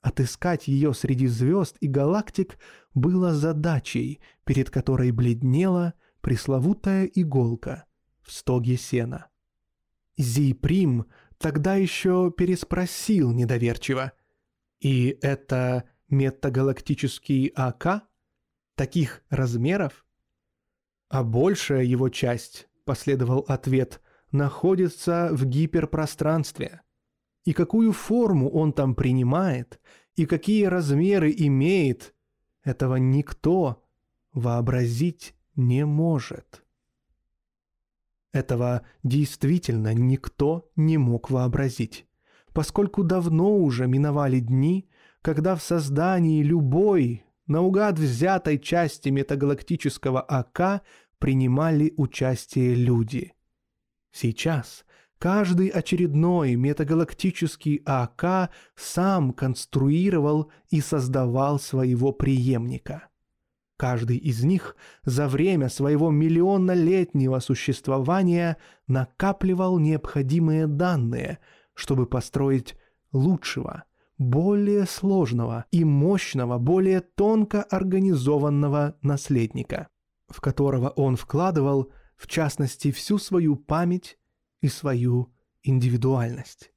Отыскать 0.00 0.66
ее 0.66 0.94
среди 0.94 1.28
звезд 1.28 1.76
и 1.80 1.86
галактик 1.86 2.58
было 2.92 3.32
задачей, 3.32 4.20
перед 4.44 4.68
которой 4.70 5.12
бледнела 5.12 5.94
пресловутая 6.20 7.04
иголка 7.06 7.84
в 8.22 8.32
стоге 8.32 8.76
сена. 8.76 9.28
Зиприм 10.16 11.06
тогда 11.38 11.74
еще 11.76 12.32
переспросил 12.36 13.32
недоверчиво. 13.32 14.12
«И 14.80 15.16
это 15.22 15.84
метагалактический 16.12 17.48
АК? 17.56 18.04
Таких 18.76 19.24
размеров?» 19.30 20.06
А 21.08 21.24
большая 21.24 21.82
его 21.82 22.08
часть, 22.08 22.68
последовал 22.84 23.44
ответ, 23.48 24.00
находится 24.30 25.28
в 25.32 25.44
гиперпространстве. 25.44 26.82
И 27.44 27.52
какую 27.52 27.92
форму 27.92 28.48
он 28.48 28.72
там 28.72 28.94
принимает, 28.94 29.80
и 30.14 30.26
какие 30.26 30.64
размеры 30.66 31.34
имеет, 31.36 32.14
этого 32.62 32.96
никто 32.96 33.84
вообразить 34.32 35.34
не 35.56 35.84
может. 35.84 36.64
Этого 38.32 38.82
действительно 39.02 39.92
никто 39.92 40.70
не 40.76 40.96
мог 40.96 41.30
вообразить, 41.30 42.06
поскольку 42.54 43.04
давно 43.04 43.58
уже 43.58 43.86
миновали 43.86 44.40
дни, 44.40 44.88
когда 45.22 45.56
в 45.56 45.62
создании 45.62 46.42
любой, 46.42 47.24
наугад 47.46 47.98
взятой 47.98 48.58
части 48.58 49.08
метагалактического 49.08 50.20
АК 50.20 50.82
принимали 51.18 51.94
участие 51.96 52.74
люди. 52.74 53.32
Сейчас 54.10 54.84
каждый 55.18 55.68
очередной 55.68 56.56
метагалактический 56.56 57.82
АК 57.86 58.50
сам 58.74 59.32
конструировал 59.32 60.50
и 60.68 60.80
создавал 60.80 61.58
своего 61.58 62.12
преемника– 62.12 63.08
Каждый 63.82 64.16
из 64.16 64.44
них 64.44 64.76
за 65.04 65.26
время 65.26 65.68
своего 65.68 66.12
миллионнолетнего 66.12 67.40
существования 67.40 68.56
накапливал 68.86 69.80
необходимые 69.80 70.68
данные, 70.68 71.40
чтобы 71.74 72.06
построить 72.06 72.76
лучшего, 73.10 73.82
более 74.22 74.86
сложного 74.86 75.66
и 75.70 75.84
мощного, 75.84 76.58
более 76.58 77.00
тонко 77.00 77.62
организованного 77.62 78.96
наследника, 79.02 79.88
в 80.28 80.40
которого 80.40 80.88
он 80.90 81.16
вкладывал, 81.16 81.92
в 82.16 82.26
частности, 82.26 82.92
всю 82.92 83.18
свою 83.18 83.56
память 83.56 84.18
и 84.60 84.68
свою 84.68 85.32
индивидуальность. 85.62 86.72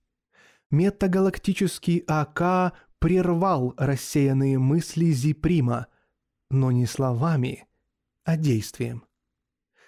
Метагалактический 0.71 2.03
АК 2.08 2.73
прервал 2.99 3.73
рассеянные 3.77 4.60
мысли 4.60 5.12
Зиприма– 5.12 5.88
но 6.49 6.71
не 6.71 6.86
словами, 6.86 7.67
а 8.23 8.38
действием. 8.38 9.03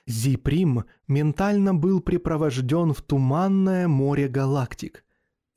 Зиприм 0.05 0.85
ментально 1.07 1.73
был 1.73 2.01
припровожден 2.01 2.93
в 2.93 3.01
туманное 3.01 3.87
море 3.87 4.27
галактик, 4.27 5.03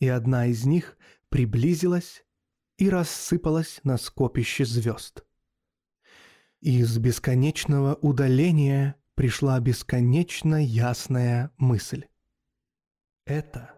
и 0.00 0.08
одна 0.08 0.46
из 0.46 0.64
них 0.64 0.96
приблизилась 1.30 2.24
и 2.76 2.90
рассыпалась 2.90 3.80
на 3.82 3.96
скопище 3.96 4.64
звезд. 4.64 5.24
Из 6.60 6.98
бесконечного 6.98 7.94
удаления 7.94 8.96
пришла 9.14 9.58
бесконечно 9.60 10.62
ясная 10.62 11.50
мысль. 11.56 12.04
Это 13.24 13.74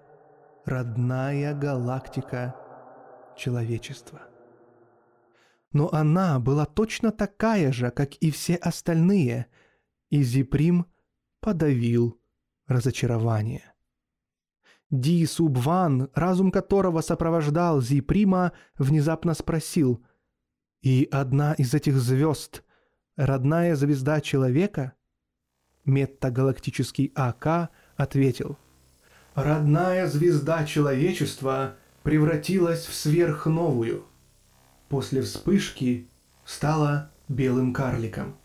родная 0.64 1.54
галактика 1.54 2.56
человечества 3.36 4.32
но 5.72 5.92
она 5.92 6.38
была 6.38 6.66
точно 6.66 7.12
такая 7.12 7.72
же, 7.72 7.90
как 7.90 8.14
и 8.16 8.30
все 8.30 8.56
остальные, 8.56 9.46
и 10.10 10.22
Зиприм 10.22 10.86
подавил 11.40 12.20
разочарование. 12.66 13.71
Ди 14.92 15.24
Субван, 15.24 16.11
разум 16.14 16.50
которого 16.50 17.00
сопровождал 17.00 17.81
Зиприма, 17.81 18.52
внезапно 18.76 19.33
спросил, 19.33 20.05
«И 20.83 21.09
одна 21.11 21.55
из 21.55 21.72
этих 21.72 21.96
звезд— 21.96 22.62
родная 23.16 23.74
звезда 23.74 24.20
человека?» 24.20 24.92
Метагалактический 25.87 27.11
АК 27.14 27.70
ответил, 27.96 28.59
«Родная 29.35 30.07
звезда 30.07 30.66
человечества 30.66 31.76
превратилась 32.02 32.85
в 32.85 32.92
сверхновую» 32.94 34.05
после 34.90 35.22
вспышки 35.22 36.07
стала 36.44 37.11
белым 37.26 37.72
карликом. 37.72 38.37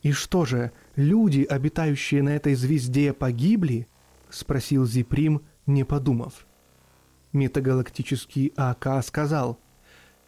«И 0.00 0.10
что 0.12 0.46
же, 0.46 0.72
люди, 0.96 1.42
обитающие 1.42 2.22
на 2.22 2.30
этой 2.30 2.54
звезде, 2.54 3.12
погибли?»— 3.12 3.88
спросил 4.30 4.86
Зиприм, 4.86 5.42
не 5.66 5.84
подумав. 5.84 6.46
Метагалактический 7.32 8.52
АК 8.56 9.04
сказал, 9.04 9.58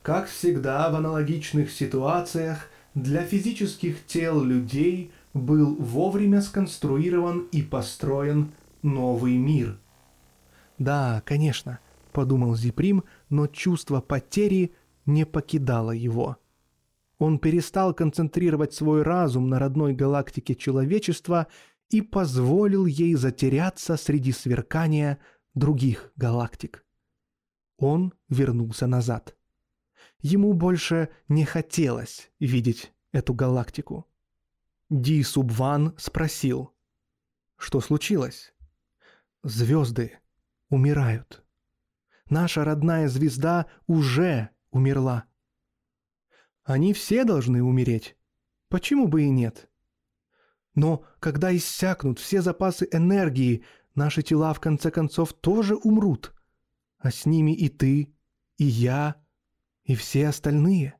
«Как 0.02 0.28
всегда 0.28 0.90
в 0.90 0.96
аналогичных 0.96 1.70
ситуациях 1.70 2.68
для 2.94 3.22
физических 3.22 4.04
тел 4.06 4.42
людей 4.42 5.12
был 5.34 5.74
вовремя 5.76 6.42
сконструирован 6.42 7.48
и 7.52 7.62
построен 7.62 8.52
новый 8.82 9.36
мир». 9.36 9.78
«Да, 10.78 11.22
конечно»,— 11.24 11.78
подумал 12.12 12.56
Зиприм, 12.56 13.04
но 13.28 13.46
чувство 13.46 14.00
потери 14.00 14.74
не 15.06 15.24
покидало 15.24 15.92
его. 15.92 16.36
Он 17.18 17.38
перестал 17.38 17.92
концентрировать 17.92 18.72
свой 18.72 19.02
разум 19.02 19.50
на 19.50 19.58
родной 19.58 19.94
галактике 19.94 20.54
человечества 20.54 21.48
и 21.90 22.02
позволил 22.02 22.86
ей 22.86 23.14
затеряться 23.14 23.96
среди 23.96 24.32
сверкания 24.32 25.18
других 25.54 26.12
галактик. 26.16 26.84
Он 27.76 28.14
вернулся 28.28 28.86
назад. 28.86 29.36
Ему 30.20 30.52
больше 30.52 31.10
не 31.28 31.44
хотелось 31.44 32.30
видеть 32.38 32.92
эту 33.12 33.34
галактику. 33.34 34.06
Ди 34.88 35.22
Субван 35.22 35.94
спросил, 35.98 36.74
что 37.56 37.80
случилось? 37.80 38.54
Звезды 39.42 40.18
умирают. 40.68 41.44
Наша 42.28 42.64
родная 42.64 43.08
звезда 43.08 43.66
уже 43.86 44.50
умерла. 44.70 45.26
Они 46.62 46.92
все 46.92 47.24
должны 47.24 47.62
умереть. 47.62 48.16
Почему 48.68 49.08
бы 49.08 49.22
и 49.22 49.30
нет? 49.30 49.69
Но 50.80 51.04
когда 51.20 51.54
иссякнут 51.54 52.18
все 52.18 52.40
запасы 52.40 52.88
энергии, 52.90 53.66
наши 53.94 54.22
тела 54.22 54.54
в 54.54 54.60
конце 54.60 54.90
концов 54.90 55.34
тоже 55.34 55.76
умрут. 55.76 56.32
А 56.96 57.10
с 57.10 57.26
ними 57.26 57.54
и 57.54 57.68
ты, 57.68 58.14
и 58.56 58.64
я, 58.64 59.16
и 59.84 59.94
все 59.94 60.28
остальные. 60.28 60.94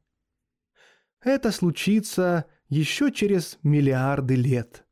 Это 1.22 1.50
случится 1.50 2.44
еще 2.68 3.10
через 3.10 3.58
миллиарды 3.62 4.34
лет. 4.34 4.84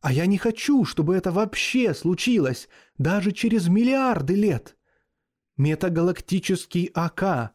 А 0.00 0.12
я 0.12 0.26
не 0.26 0.36
хочу, 0.36 0.84
чтобы 0.84 1.14
это 1.14 1.30
вообще 1.30 1.94
случилось, 1.94 2.68
даже 2.98 3.30
через 3.30 3.68
миллиарды 3.68 4.34
лет. 4.34 4.76
Метагалактический 5.56 6.90
АК. 6.92 7.54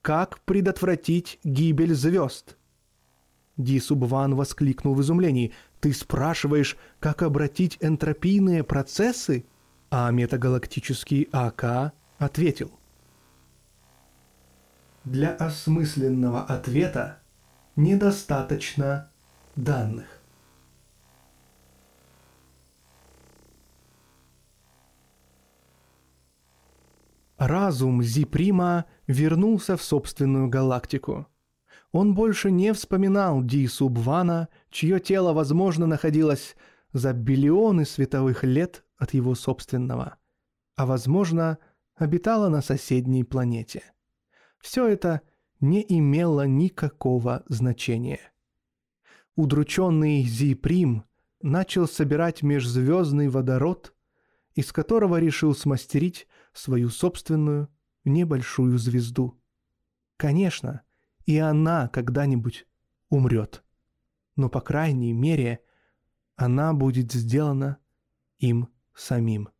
Как 0.00 0.40
предотвратить 0.40 1.38
гибель 1.44 1.94
звезд? 1.94 2.58
Ди 3.62 3.78
Субван 3.80 4.34
воскликнул 4.34 4.94
в 4.94 5.00
изумлении. 5.00 5.52
«Ты 5.80 5.92
спрашиваешь, 5.92 6.76
как 7.00 7.22
обратить 7.22 7.78
энтропийные 7.80 8.64
процессы?» 8.64 9.46
А 9.90 10.10
метагалактический 10.10 11.28
АК 11.32 11.92
ответил. 12.18 12.72
Для 15.04 15.34
осмысленного 15.34 16.42
ответа 16.44 17.18
недостаточно 17.76 19.10
данных. 19.56 20.06
Разум 27.36 28.02
Зиприма 28.02 28.84
вернулся 29.08 29.76
в 29.76 29.82
собственную 29.82 30.48
галактику. 30.48 31.26
Он 31.92 32.14
больше 32.14 32.50
не 32.50 32.72
вспоминал 32.72 33.42
Ди 33.42 33.66
Субвана, 33.66 34.48
чье 34.70 34.98
тело, 34.98 35.34
возможно, 35.34 35.86
находилось 35.86 36.56
за 36.92 37.12
биллионы 37.12 37.84
световых 37.84 38.44
лет 38.44 38.84
от 38.96 39.12
его 39.12 39.34
собственного, 39.34 40.16
а, 40.74 40.86
возможно, 40.86 41.58
обитало 41.94 42.48
на 42.48 42.62
соседней 42.62 43.24
планете. 43.24 43.82
Все 44.58 44.86
это 44.86 45.20
не 45.60 45.84
имело 45.86 46.46
никакого 46.46 47.44
значения. 47.48 48.32
Удрученный 49.36 50.22
Зиприм 50.22 51.04
начал 51.42 51.86
собирать 51.86 52.42
межзвездный 52.42 53.28
водород, 53.28 53.94
из 54.54 54.72
которого 54.72 55.18
решил 55.18 55.54
смастерить 55.54 56.26
свою 56.52 56.88
собственную 56.88 57.68
небольшую 58.04 58.78
звезду. 58.78 59.40
Конечно, 60.16 60.82
и 61.26 61.38
она 61.38 61.88
когда-нибудь 61.88 62.66
умрет. 63.08 63.62
Но, 64.36 64.48
по 64.48 64.60
крайней 64.60 65.12
мере, 65.12 65.60
она 66.36 66.72
будет 66.72 67.12
сделана 67.12 67.78
им 68.38 68.68
самим. 68.94 69.50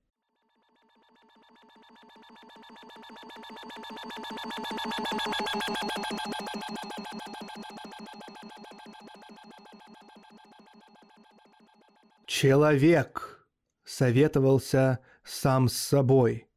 Человек 12.26 13.46
советовался 13.84 14.98
сам 15.22 15.68
с 15.68 15.74
собой, 15.74 16.48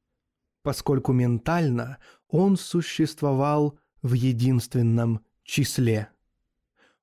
поскольку 0.64 1.12
ментально 1.12 2.00
он 2.28 2.58
существовал 2.58 3.78
в 4.06 4.14
единственном 4.14 5.22
числе. 5.44 6.10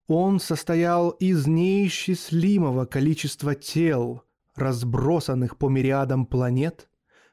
Он 0.06 0.38
состоял 0.38 1.10
из 1.10 1.48
неисчислимого 1.48 2.84
количества 2.84 3.56
тел, 3.56 4.22
разбросанных 4.54 5.58
по 5.58 5.68
мириадам 5.68 6.26
планет 6.26 6.88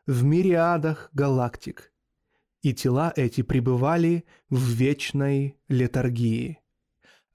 в 0.08 0.24
мириадах 0.24 1.12
галактик, 1.14 1.92
и 2.64 2.74
тела 2.74 3.14
эти 3.16 3.44
пребывали 3.44 4.26
в 4.50 4.60
вечной 4.60 5.56
летаргии. 5.68 6.60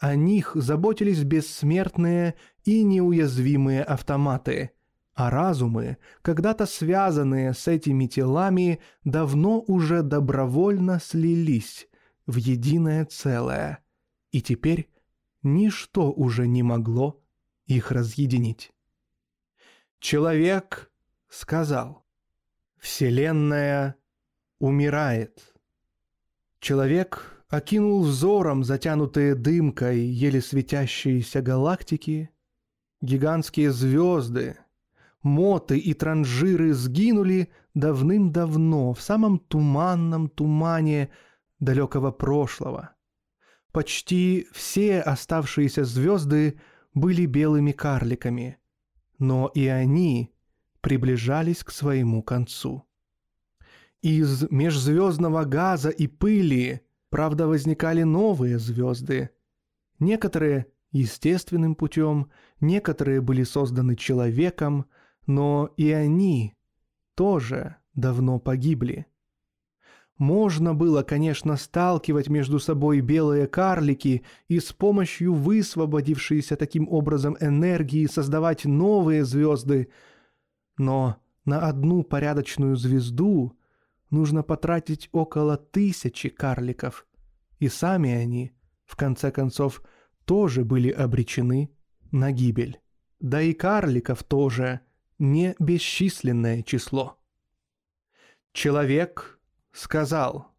О 0.00 0.16
них 0.16 0.56
заботились 0.56 1.22
бессмертные 1.22 2.34
и 2.64 2.82
неуязвимые 2.82 3.84
автоматы, 3.84 4.72
а 5.14 5.30
разумы, 5.30 5.98
когда-то 6.20 6.66
связанные 6.66 7.54
с 7.54 7.68
этими 7.68 8.06
телами, 8.06 8.80
давно 9.04 9.62
уже 9.68 10.02
добровольно 10.02 10.98
слились 10.98 11.86
в 12.26 12.36
единое 12.36 13.04
целое, 13.04 13.80
и 14.30 14.40
теперь 14.40 14.90
ничто 15.42 16.12
уже 16.12 16.46
не 16.46 16.62
могло 16.62 17.22
их 17.66 17.90
разъединить. 17.90 18.72
Человек 19.98 20.90
сказал, 21.28 22.04
«Вселенная 22.78 23.96
умирает». 24.58 25.54
Человек 26.60 27.44
окинул 27.48 28.02
взором 28.02 28.64
затянутые 28.64 29.34
дымкой 29.34 30.00
еле 30.00 30.40
светящиеся 30.40 31.42
галактики, 31.42 32.30
гигантские 33.00 33.70
звезды, 33.70 34.56
моты 35.22 35.78
и 35.78 35.94
транжиры 35.94 36.74
сгинули 36.74 37.50
давным-давно 37.74 38.94
в 38.94 39.00
самом 39.00 39.38
туманном 39.38 40.28
тумане 40.28 41.10
далекого 41.60 42.10
прошлого. 42.10 42.90
Почти 43.72 44.46
все 44.52 45.00
оставшиеся 45.00 45.84
звезды 45.84 46.60
были 46.94 47.26
белыми 47.26 47.72
карликами, 47.72 48.58
но 49.18 49.50
и 49.54 49.66
они 49.66 50.32
приближались 50.80 51.64
к 51.64 51.70
своему 51.70 52.22
концу. 52.22 52.84
Из 54.00 54.48
межзвездного 54.50 55.44
газа 55.44 55.88
и 55.88 56.06
пыли, 56.06 56.82
правда, 57.08 57.46
возникали 57.46 58.02
новые 58.02 58.58
звезды. 58.58 59.30
Некоторые 59.98 60.66
естественным 60.92 61.74
путем, 61.74 62.30
некоторые 62.60 63.20
были 63.20 63.42
созданы 63.44 63.96
человеком, 63.96 64.86
но 65.26 65.72
и 65.76 65.90
они 65.90 66.54
тоже 67.14 67.76
давно 67.94 68.38
погибли. 68.38 69.06
Можно 70.18 70.74
было, 70.74 71.02
конечно, 71.02 71.56
сталкивать 71.56 72.28
между 72.28 72.60
собой 72.60 73.00
белые 73.00 73.48
карлики 73.48 74.22
и 74.46 74.60
с 74.60 74.72
помощью 74.72 75.34
высвободившейся 75.34 76.56
таким 76.56 76.88
образом 76.88 77.36
энергии 77.40 78.06
создавать 78.06 78.64
новые 78.64 79.24
звезды, 79.24 79.88
но 80.78 81.16
на 81.44 81.66
одну 81.66 82.04
порядочную 82.04 82.76
звезду 82.76 83.58
нужно 84.10 84.44
потратить 84.44 85.08
около 85.10 85.56
тысячи 85.56 86.28
карликов, 86.28 87.06
и 87.58 87.68
сами 87.68 88.12
они, 88.12 88.52
в 88.84 88.94
конце 88.94 89.32
концов, 89.32 89.82
тоже 90.24 90.64
были 90.64 90.90
обречены 90.90 91.70
на 92.12 92.30
гибель. 92.30 92.80
Да 93.18 93.42
и 93.42 93.52
карликов 93.52 94.22
тоже 94.22 94.80
не 95.18 95.56
бесчисленное 95.58 96.62
число. 96.62 97.18
Человек 98.52 99.33
сказал, 99.74 100.52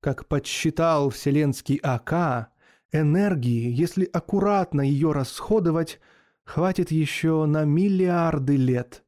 как 0.00 0.26
подсчитал 0.28 1.10
вселенский 1.10 1.76
АК, 1.82 2.50
энергии, 2.92 3.70
если 3.70 4.04
аккуратно 4.04 4.80
ее 4.80 5.12
расходовать, 5.12 6.00
хватит 6.44 6.92
еще 6.92 7.44
на 7.46 7.64
миллиарды 7.64 8.56
лет. 8.56 9.04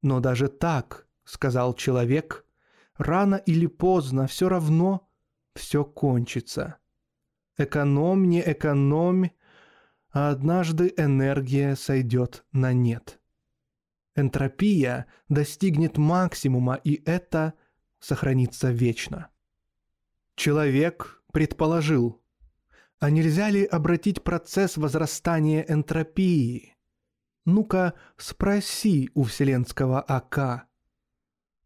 Но 0.00 0.20
даже 0.20 0.48
так, 0.48 1.06
сказал 1.24 1.74
человек, 1.74 2.46
рано 2.96 3.34
или 3.34 3.66
поздно 3.66 4.28
все 4.28 4.48
равно 4.48 5.08
все 5.54 5.84
кончится. 5.84 6.76
Экономь, 7.58 8.26
не 8.26 8.40
экономь, 8.40 9.30
а 10.12 10.30
однажды 10.30 10.94
энергия 10.96 11.74
сойдет 11.74 12.44
на 12.52 12.72
нет. 12.72 13.18
Энтропия 14.14 15.06
достигнет 15.28 15.98
максимума, 15.98 16.74
и 16.74 17.02
это– 17.04 17.54
сохранится 18.06 18.70
вечно. 18.70 19.28
Человек 20.36 21.22
предположил, 21.32 22.22
а 23.00 23.10
нельзя 23.10 23.50
ли 23.50 23.64
обратить 23.64 24.22
процесс 24.22 24.76
возрастания 24.76 25.64
энтропии? 25.68 26.76
Ну-ка, 27.44 27.94
спроси 28.16 29.10
у 29.14 29.24
вселенского 29.24 30.00
АК. 30.00 30.66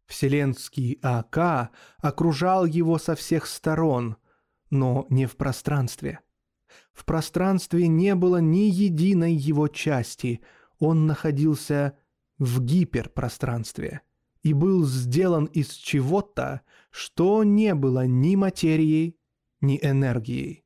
Вселенский 0.07 0.99
АК 1.03 1.71
окружал 1.99 2.65
его 2.65 2.97
со 2.97 3.15
всех 3.15 3.45
сторон, 3.45 4.17
но 4.69 5.05
не 5.09 5.27
в 5.27 5.37
пространстве. 5.37 6.21
В 6.91 7.05
пространстве 7.05 7.87
не 7.87 8.15
было 8.15 8.37
ни 8.37 8.69
единой 8.69 9.33
его 9.33 9.67
части, 9.67 10.41
он 10.79 11.05
находился 11.05 11.97
в 12.39 12.61
гиперпространстве– 12.63 14.01
и 14.43 14.53
был 14.53 14.85
сделан 14.85 15.45
из 15.45 15.69
чего-то, 15.73 16.61
что 16.89 17.43
не 17.43 17.75
было 17.75 18.05
ни 18.05 18.35
материей, 18.35 19.17
ни 19.61 19.79
энергией. 19.81 20.65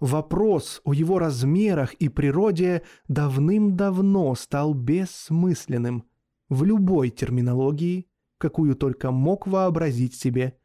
Вопрос 0.00 0.80
о 0.84 0.92
его 0.92 1.18
размерах 1.18 1.94
и 1.94 2.08
природе 2.08 2.82
давным-давно 3.08 4.34
стал 4.34 4.74
бессмысленным 4.74 6.04
в 6.48 6.64
любой 6.64 7.10
терминологии, 7.10 8.08
какую 8.38 8.74
только 8.74 9.12
мог 9.12 9.46
вообразить 9.46 10.14
себе 10.14 10.58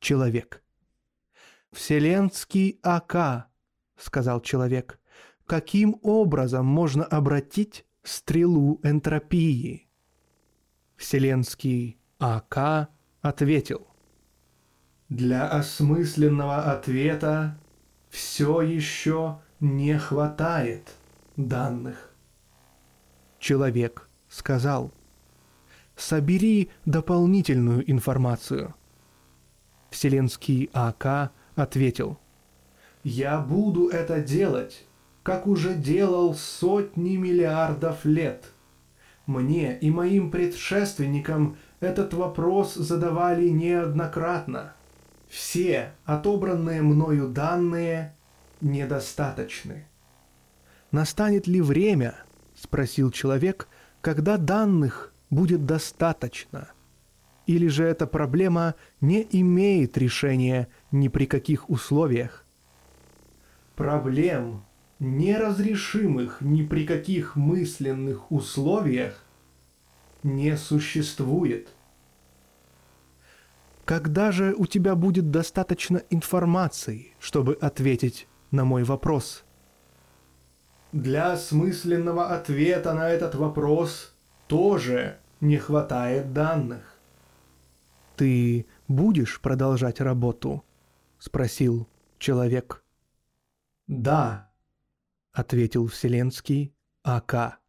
человек. 0.00 0.62
«Вселенский 1.72 2.78
АК»,— 2.82 3.50
сказал 3.96 4.40
человек,— 4.40 5.00
«каким 5.46 5.98
образом 6.02 6.64
можно 6.64 7.04
обратить 7.04 7.84
стрелу 8.02 8.80
энтропии?» 8.82 9.85
Вселенский 10.96 11.98
АК 12.18 12.88
ответил. 13.20 13.86
«Для 15.08 15.48
осмысленного 15.48 16.72
ответа 16.72 17.58
все 18.08 18.62
еще 18.62 19.38
не 19.60 19.98
хватает 19.98 20.94
данных». 21.36 22.10
Человек 23.38 24.08
сказал, 24.28 24.90
«Собери 25.96 26.70
дополнительную 26.86 27.88
информацию». 27.88 28.74
Вселенский 29.90 30.70
АК 30.72 31.30
ответил, 31.54 32.18
«Я 33.04 33.38
буду 33.38 33.88
это 33.88 34.20
делать, 34.20 34.84
как 35.22 35.46
уже 35.46 35.74
делал 35.74 36.34
сотни 36.34 37.16
миллиардов 37.16 38.04
лет. 38.04 38.52
Мне 39.26 39.76
и 39.78 39.90
моим 39.90 40.30
предшественникам 40.30 41.56
этот 41.80 42.14
вопрос 42.14 42.74
задавали 42.74 43.48
неоднократно. 43.48 44.72
Все 45.28 45.92
отобранные 46.04 46.82
мною 46.82 47.28
данные 47.28 48.14
недостаточны». 48.60 49.86
«Настанет 50.92 51.46
ли 51.46 51.60
время,— 51.60 52.14
спросил 52.54 53.10
человек,— 53.10 53.68
когда 54.00 54.36
данных 54.36 55.12
будет 55.30 55.66
достаточно?» 55.66 56.68
Или 57.46 57.68
же 57.68 57.84
эта 57.84 58.06
проблема 58.06 58.74
не 59.00 59.26
имеет 59.30 59.96
решения 59.96 60.68
ни 60.90 61.08
при 61.08 61.26
каких 61.26 61.70
условиях? 61.70 62.44
Проблем, 63.76 64.64
неразрешимых 64.98 66.40
ни 66.40 66.62
при 66.62 66.86
каких 66.86 67.36
мысленных 67.36 68.30
условиях, 68.32 69.22
не 70.22 70.56
существует. 70.56 71.68
Когда 73.84 74.32
же 74.32 74.54
у 74.56 74.66
тебя 74.66 74.96
будет 74.96 75.30
достаточно 75.30 76.02
информации, 76.10 77.14
чтобы 77.20 77.54
ответить 77.54 78.26
на 78.50 78.64
мой 78.64 78.82
вопрос? 78.82 79.44
Для 80.92 81.32
осмысленного 81.32 82.34
ответа 82.34 82.94
на 82.94 83.08
этот 83.08 83.34
вопрос 83.34 84.14
тоже 84.48 85.18
не 85.40 85.58
хватает 85.58 86.32
данных. 86.32 86.98
«Ты 88.16 88.66
будешь 88.88 89.40
продолжать 89.40 90.00
работу?»— 90.00 90.64
спросил 91.18 91.86
человек. 92.18 92.82
«Да»,— 93.86 94.45
ответил 95.36 95.86
Вселенский 95.86 96.74
АК. 97.02 97.60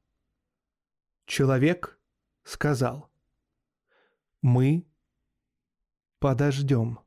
Человек 1.26 2.00
сказал, 2.44 3.10
«Мы 4.42 4.88
подождем». 6.20 7.00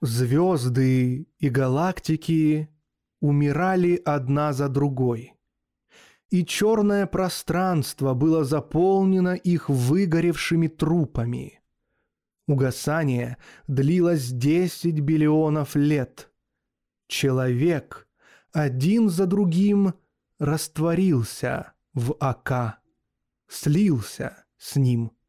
Звезды 0.00 1.26
и 1.38 1.48
галактики 1.48 2.70
умирали 3.20 4.00
одна 4.04 4.52
за 4.52 4.68
другой. 4.68 5.39
И 6.30 6.44
черное 6.46 7.06
пространство 7.06 8.14
было 8.14 8.44
заполнено 8.44 9.34
их 9.34 9.68
выгоревшими 9.68 10.68
трупами. 10.68 11.60
Угасание 12.46 13.36
длилось 13.66 14.28
десять 14.28 15.00
биллионов 15.00 15.74
лет. 15.76 16.30
Человек 17.08 18.08
один 18.52 19.08
за 19.08 19.26
другим 19.26 19.94
растворился 20.38 21.72
в 21.94 22.16
Ака, 22.20 22.78
слился 23.48 24.44
с 24.56 24.76
ним– 24.76 25.12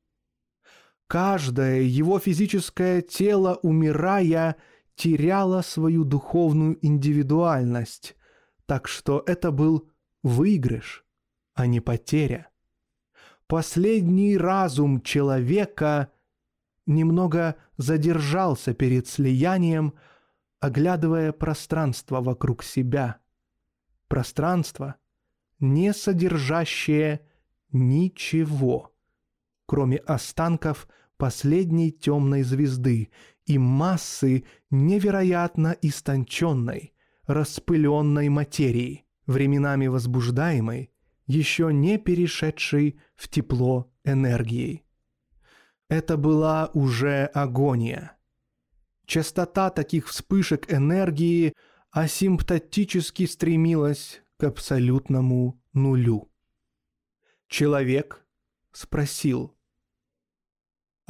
Каждое 1.12 1.82
его 1.82 2.20
физическое 2.20 3.02
тело, 3.02 3.60
умирая, 3.64 4.56
теряло 4.96 5.62
свою 5.62 6.06
духовную 6.06 6.78
индивидуальность, 6.82 8.16
так 8.66 8.88
что 8.88 9.22
это 9.28 9.52
был 9.52 9.91
выигрыш, 10.24 11.06
а 11.54 11.68
не 11.68 11.80
потеря. 11.80 12.50
Последний 13.48 14.38
разум 14.38 15.02
человека 15.02 16.12
немного 16.86 17.56
задержался 17.78 18.74
перед 18.74 19.08
слиянием, 19.08 19.94
оглядывая 20.60 21.32
пространство 21.32 22.22
вокруг 22.22 22.64
себя. 22.64 23.20
Пространство, 24.08 24.96
не 25.60 25.94
содержащее 25.94 27.28
ничего, 27.72 28.94
кроме 29.66 29.98
останков– 29.98 30.88
последней 31.22 31.92
темной 31.92 32.42
звезды 32.42 33.12
и 33.46 33.60
массы 33.60 34.44
невероятно 34.72 35.78
истонченной, 35.84 36.96
распыленной 37.28 38.28
материи, 38.30 39.06
временами 39.26 39.88
возбуждаемой, 39.88 40.92
еще 41.28 41.72
не 41.74 41.98
перешедшей 41.98 43.00
в 43.16 43.28
тепло 43.30 43.92
энергией. 44.04 44.84
Это 45.88 46.18
была 46.18 46.70
уже 46.74 47.26
агония. 47.26 48.18
Частота 49.06 49.70
таких 49.70 50.08
вспышек 50.08 50.72
энергии 50.72 51.54
асимптотически 51.92 53.26
стремилась 53.26 54.22
к 54.38 54.44
абсолютному 54.44 55.62
нулю. 55.74 56.32
Человек 57.48 58.26
спросил– 58.72 59.56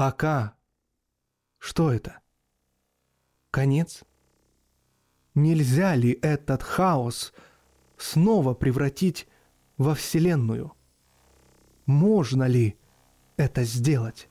Ака. 0.03 0.55
Что 1.59 1.91
это? 1.91 2.21
Конец? 3.51 4.03
Нельзя 5.35 5.95
ли 5.95 6.17
этот 6.23 6.63
хаос 6.63 7.33
снова 8.01 8.53
превратить 8.53 9.27
во 9.77 9.95
Вселенную? 9.95 10.73
Можно 11.85 12.43
ли 12.43 12.77
это 13.37 13.63
сделать? 13.63 14.29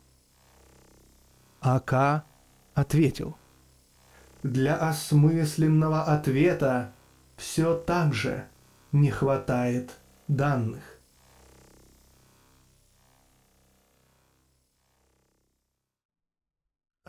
Ака 1.61 2.25
ответил. 2.75 3.37
Для 4.43 4.77
осмысленного 4.77 6.05
ответа 6.05 6.93
все 7.37 7.77
так 7.77 8.15
же 8.15 8.49
не 8.93 9.11
хватает 9.11 9.99
данных. 10.29 11.01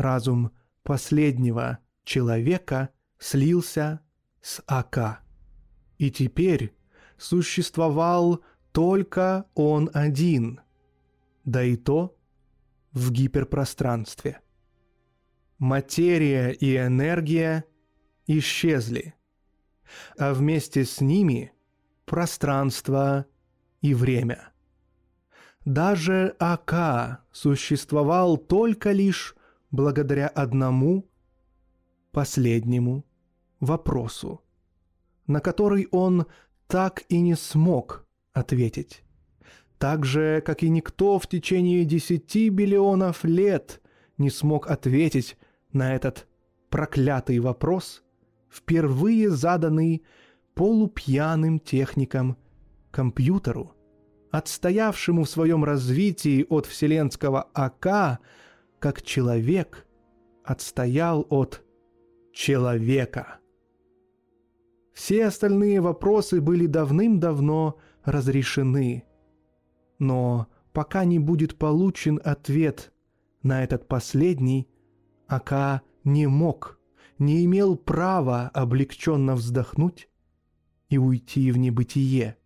разум 0.02 0.52
последнего 0.84 1.80
человека 2.04 2.90
слился 3.20 4.02
с 4.42 4.62
Ака. 4.66 5.20
И 6.02 6.10
теперь 6.10 6.74
существовал 7.20 8.44
только 8.72 9.46
он 9.54 9.92
один, 9.94 10.62
да 11.46 11.64
и 11.64 11.76
то 11.76 12.18
в 12.92 13.12
гиперпространстве. 13.12 14.42
Материя 15.60 16.50
и 16.50 16.76
энергия 16.76 17.66
исчезли, 18.26 19.14
а 20.18 20.34
вместе 20.34 20.86
с 20.86 21.02
ними 21.02 21.54
пространство 22.06 23.28
и 23.82 23.94
время. 23.94 24.54
Даже 25.66 26.36
Ака 26.40 27.24
существовал 27.32 28.38
только 28.38 28.92
лишь 28.92 29.36
благодаря 29.70 30.30
одному 30.30 31.08
последнему 32.12 33.06
вопросу, 33.60 34.42
на 35.32 35.40
который 35.40 35.88
он 35.92 36.26
так 36.68 37.04
и 37.10 37.20
не 37.20 37.36
смог 37.36 38.06
ответить. 38.34 39.04
Так 39.78 40.06
же, 40.06 40.42
как 40.46 40.62
и 40.64 40.70
никто 40.70 41.18
в 41.18 41.28
течение 41.28 41.86
десяти 41.86 42.50
биллионов 42.50 43.24
лет 43.24 43.82
не 44.18 44.30
смог 44.30 44.70
ответить 44.70 45.38
на 45.74 45.96
этот 45.96 46.28
проклятый 46.70 47.40
вопрос, 47.40 48.04
впервые 48.50 49.32
заданный 49.32 50.04
полупьяным 50.54 51.60
техником 51.60 52.38
компьютеру, 52.92 53.74
отстоявшему 54.32 55.24
в 55.24 55.30
своем 55.30 55.64
развитии 55.64 56.46
от 56.48 56.66
вселенского 56.68 57.50
АК, 57.54 58.20
как 58.80 59.02
человек 59.02 59.88
отстоял 60.44 61.26
от 61.30 61.64
человека. 62.34 63.41
Все 64.94 65.26
остальные 65.26 65.82
вопросы 65.82 66.42
были 66.42 66.66
давным-давно 66.66 67.78
разрешены. 68.04 69.04
Но 70.00 70.48
пока 70.74 71.06
не 71.06 71.20
будет 71.20 71.58
получен 71.58 72.20
ответ 72.24 72.92
на 73.44 73.64
этот 73.64 73.88
последний, 73.88 74.68
Ака 75.28 75.82
не 76.04 76.28
мог, 76.28 76.80
не 77.20 77.46
имел 77.46 77.78
права 77.78 78.50
облегченно 78.54 79.36
вздохнуть 79.36 80.10
и 80.90 80.98
уйти 80.98 81.52
в 81.52 81.58
небытие. 81.58 82.38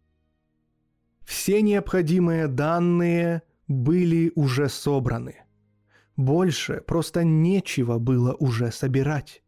Все 1.21 1.61
необходимые 1.61 2.47
данные 2.47 3.41
были 3.67 4.31
уже 4.35 4.69
собраны. 4.69 5.37
Больше 6.15 6.81
просто 6.85 7.23
нечего 7.23 7.97
было 7.97 8.35
уже 8.35 8.71
собирать. 8.71 9.43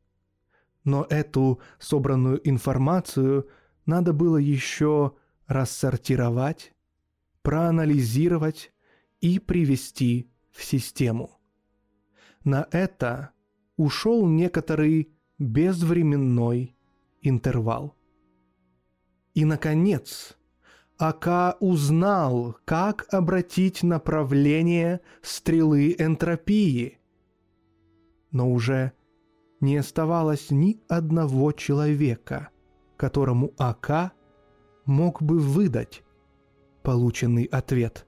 Но 0.87 1.05
эту 1.09 1.59
собранную 1.79 2.39
информацию 2.49 3.49
надо 3.85 4.13
было 4.13 4.37
еще 4.37 5.17
рассортировать, 5.45 6.73
проанализировать 7.41 8.71
и 9.19 9.37
привести 9.39 10.31
в 10.49 10.63
систему. 10.63 11.41
На 12.45 12.69
это 12.71 13.31
ушел 13.75 14.29
некоторый 14.29 15.11
безвременной 15.37 16.77
интервал. 17.21 17.93
И, 19.33 19.43
наконец, 19.43 20.37
Ака 20.97 21.57
узнал, 21.59 22.55
как 22.63 23.13
обратить 23.13 23.83
направление 23.83 25.01
стрелы 25.21 25.97
энтропии. 25.99 26.97
Но 28.31 28.49
уже 28.49 28.93
не 29.59 29.77
оставалось 29.77 30.51
ни 30.51 30.79
одного 30.87 31.51
человека, 31.51 32.49
которому 32.95 33.53
Ака 33.57 34.11
мог 34.85 35.21
бы 35.21 35.39
выдать 35.39 36.03
полученный 36.83 37.45
ответ. 37.45 38.05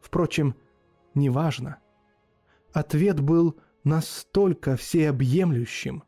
Впрочем, 0.00 0.54
неважно. 1.14 1.78
Ответ 2.72 3.20
был 3.20 3.56
настолько 3.84 4.76
всеобъемлющим, 4.76 6.02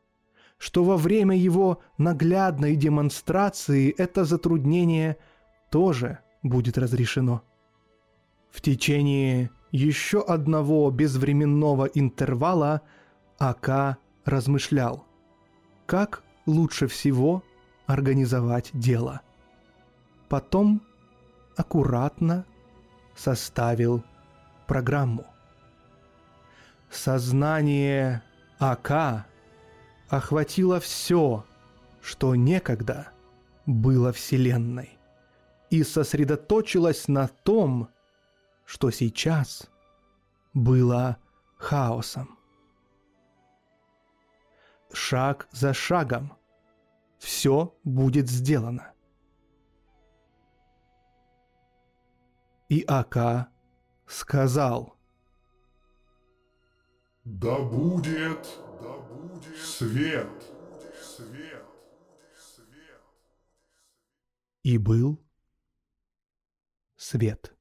что 0.58 0.84
во 0.84 0.96
время 0.96 1.36
его 1.36 1.82
наглядной 1.98 2.76
демонстрации 2.76 3.94
это 3.96 4.24
затруднение 4.24 5.18
тоже 5.70 6.20
будет 6.42 6.78
разрешено. 6.78 7.42
В 8.50 8.62
течение 8.62 9.50
еще 9.70 10.22
одного 10.22 10.90
безвременного 10.90 11.84
интервала 11.84 12.82
АК 13.38 13.98
размышлял, 14.26 15.06
как 15.86 16.22
лучше 16.44 16.88
всего 16.88 17.42
организовать 17.86 18.70
дело. 18.74 19.22
Потом 20.28 20.82
аккуратно 21.56 22.44
составил 23.14 24.04
программу. 24.66 25.24
Сознание 26.90 28.22
АК 28.58 29.26
охватило 30.08 30.80
все, 30.80 31.44
что 32.02 32.34
некогда 32.34 33.08
было 33.64 34.12
Вселенной, 34.12 34.98
и 35.70 35.82
сосредоточилось 35.82 37.08
на 37.08 37.28
том, 37.28 37.88
что 38.64 38.90
сейчас 38.90 39.68
было 40.52 41.16
хаосом. 41.56 42.35
Шаг 44.96 45.46
за 45.52 45.74
шагом 45.74 46.38
все 47.18 47.78
будет 47.84 48.30
сделано. 48.30 48.94
И 52.70 52.82
Ака 52.88 53.48
сказал– 54.06 54.96
да 57.24 57.58
будет, 57.58 58.48
да 58.80 58.98
будет 58.98 59.56
свет, 59.58 60.28
свет, 61.02 61.66
свет. 62.38 63.02
И 64.62 64.78
был 64.78 65.22
свет. 66.96 67.55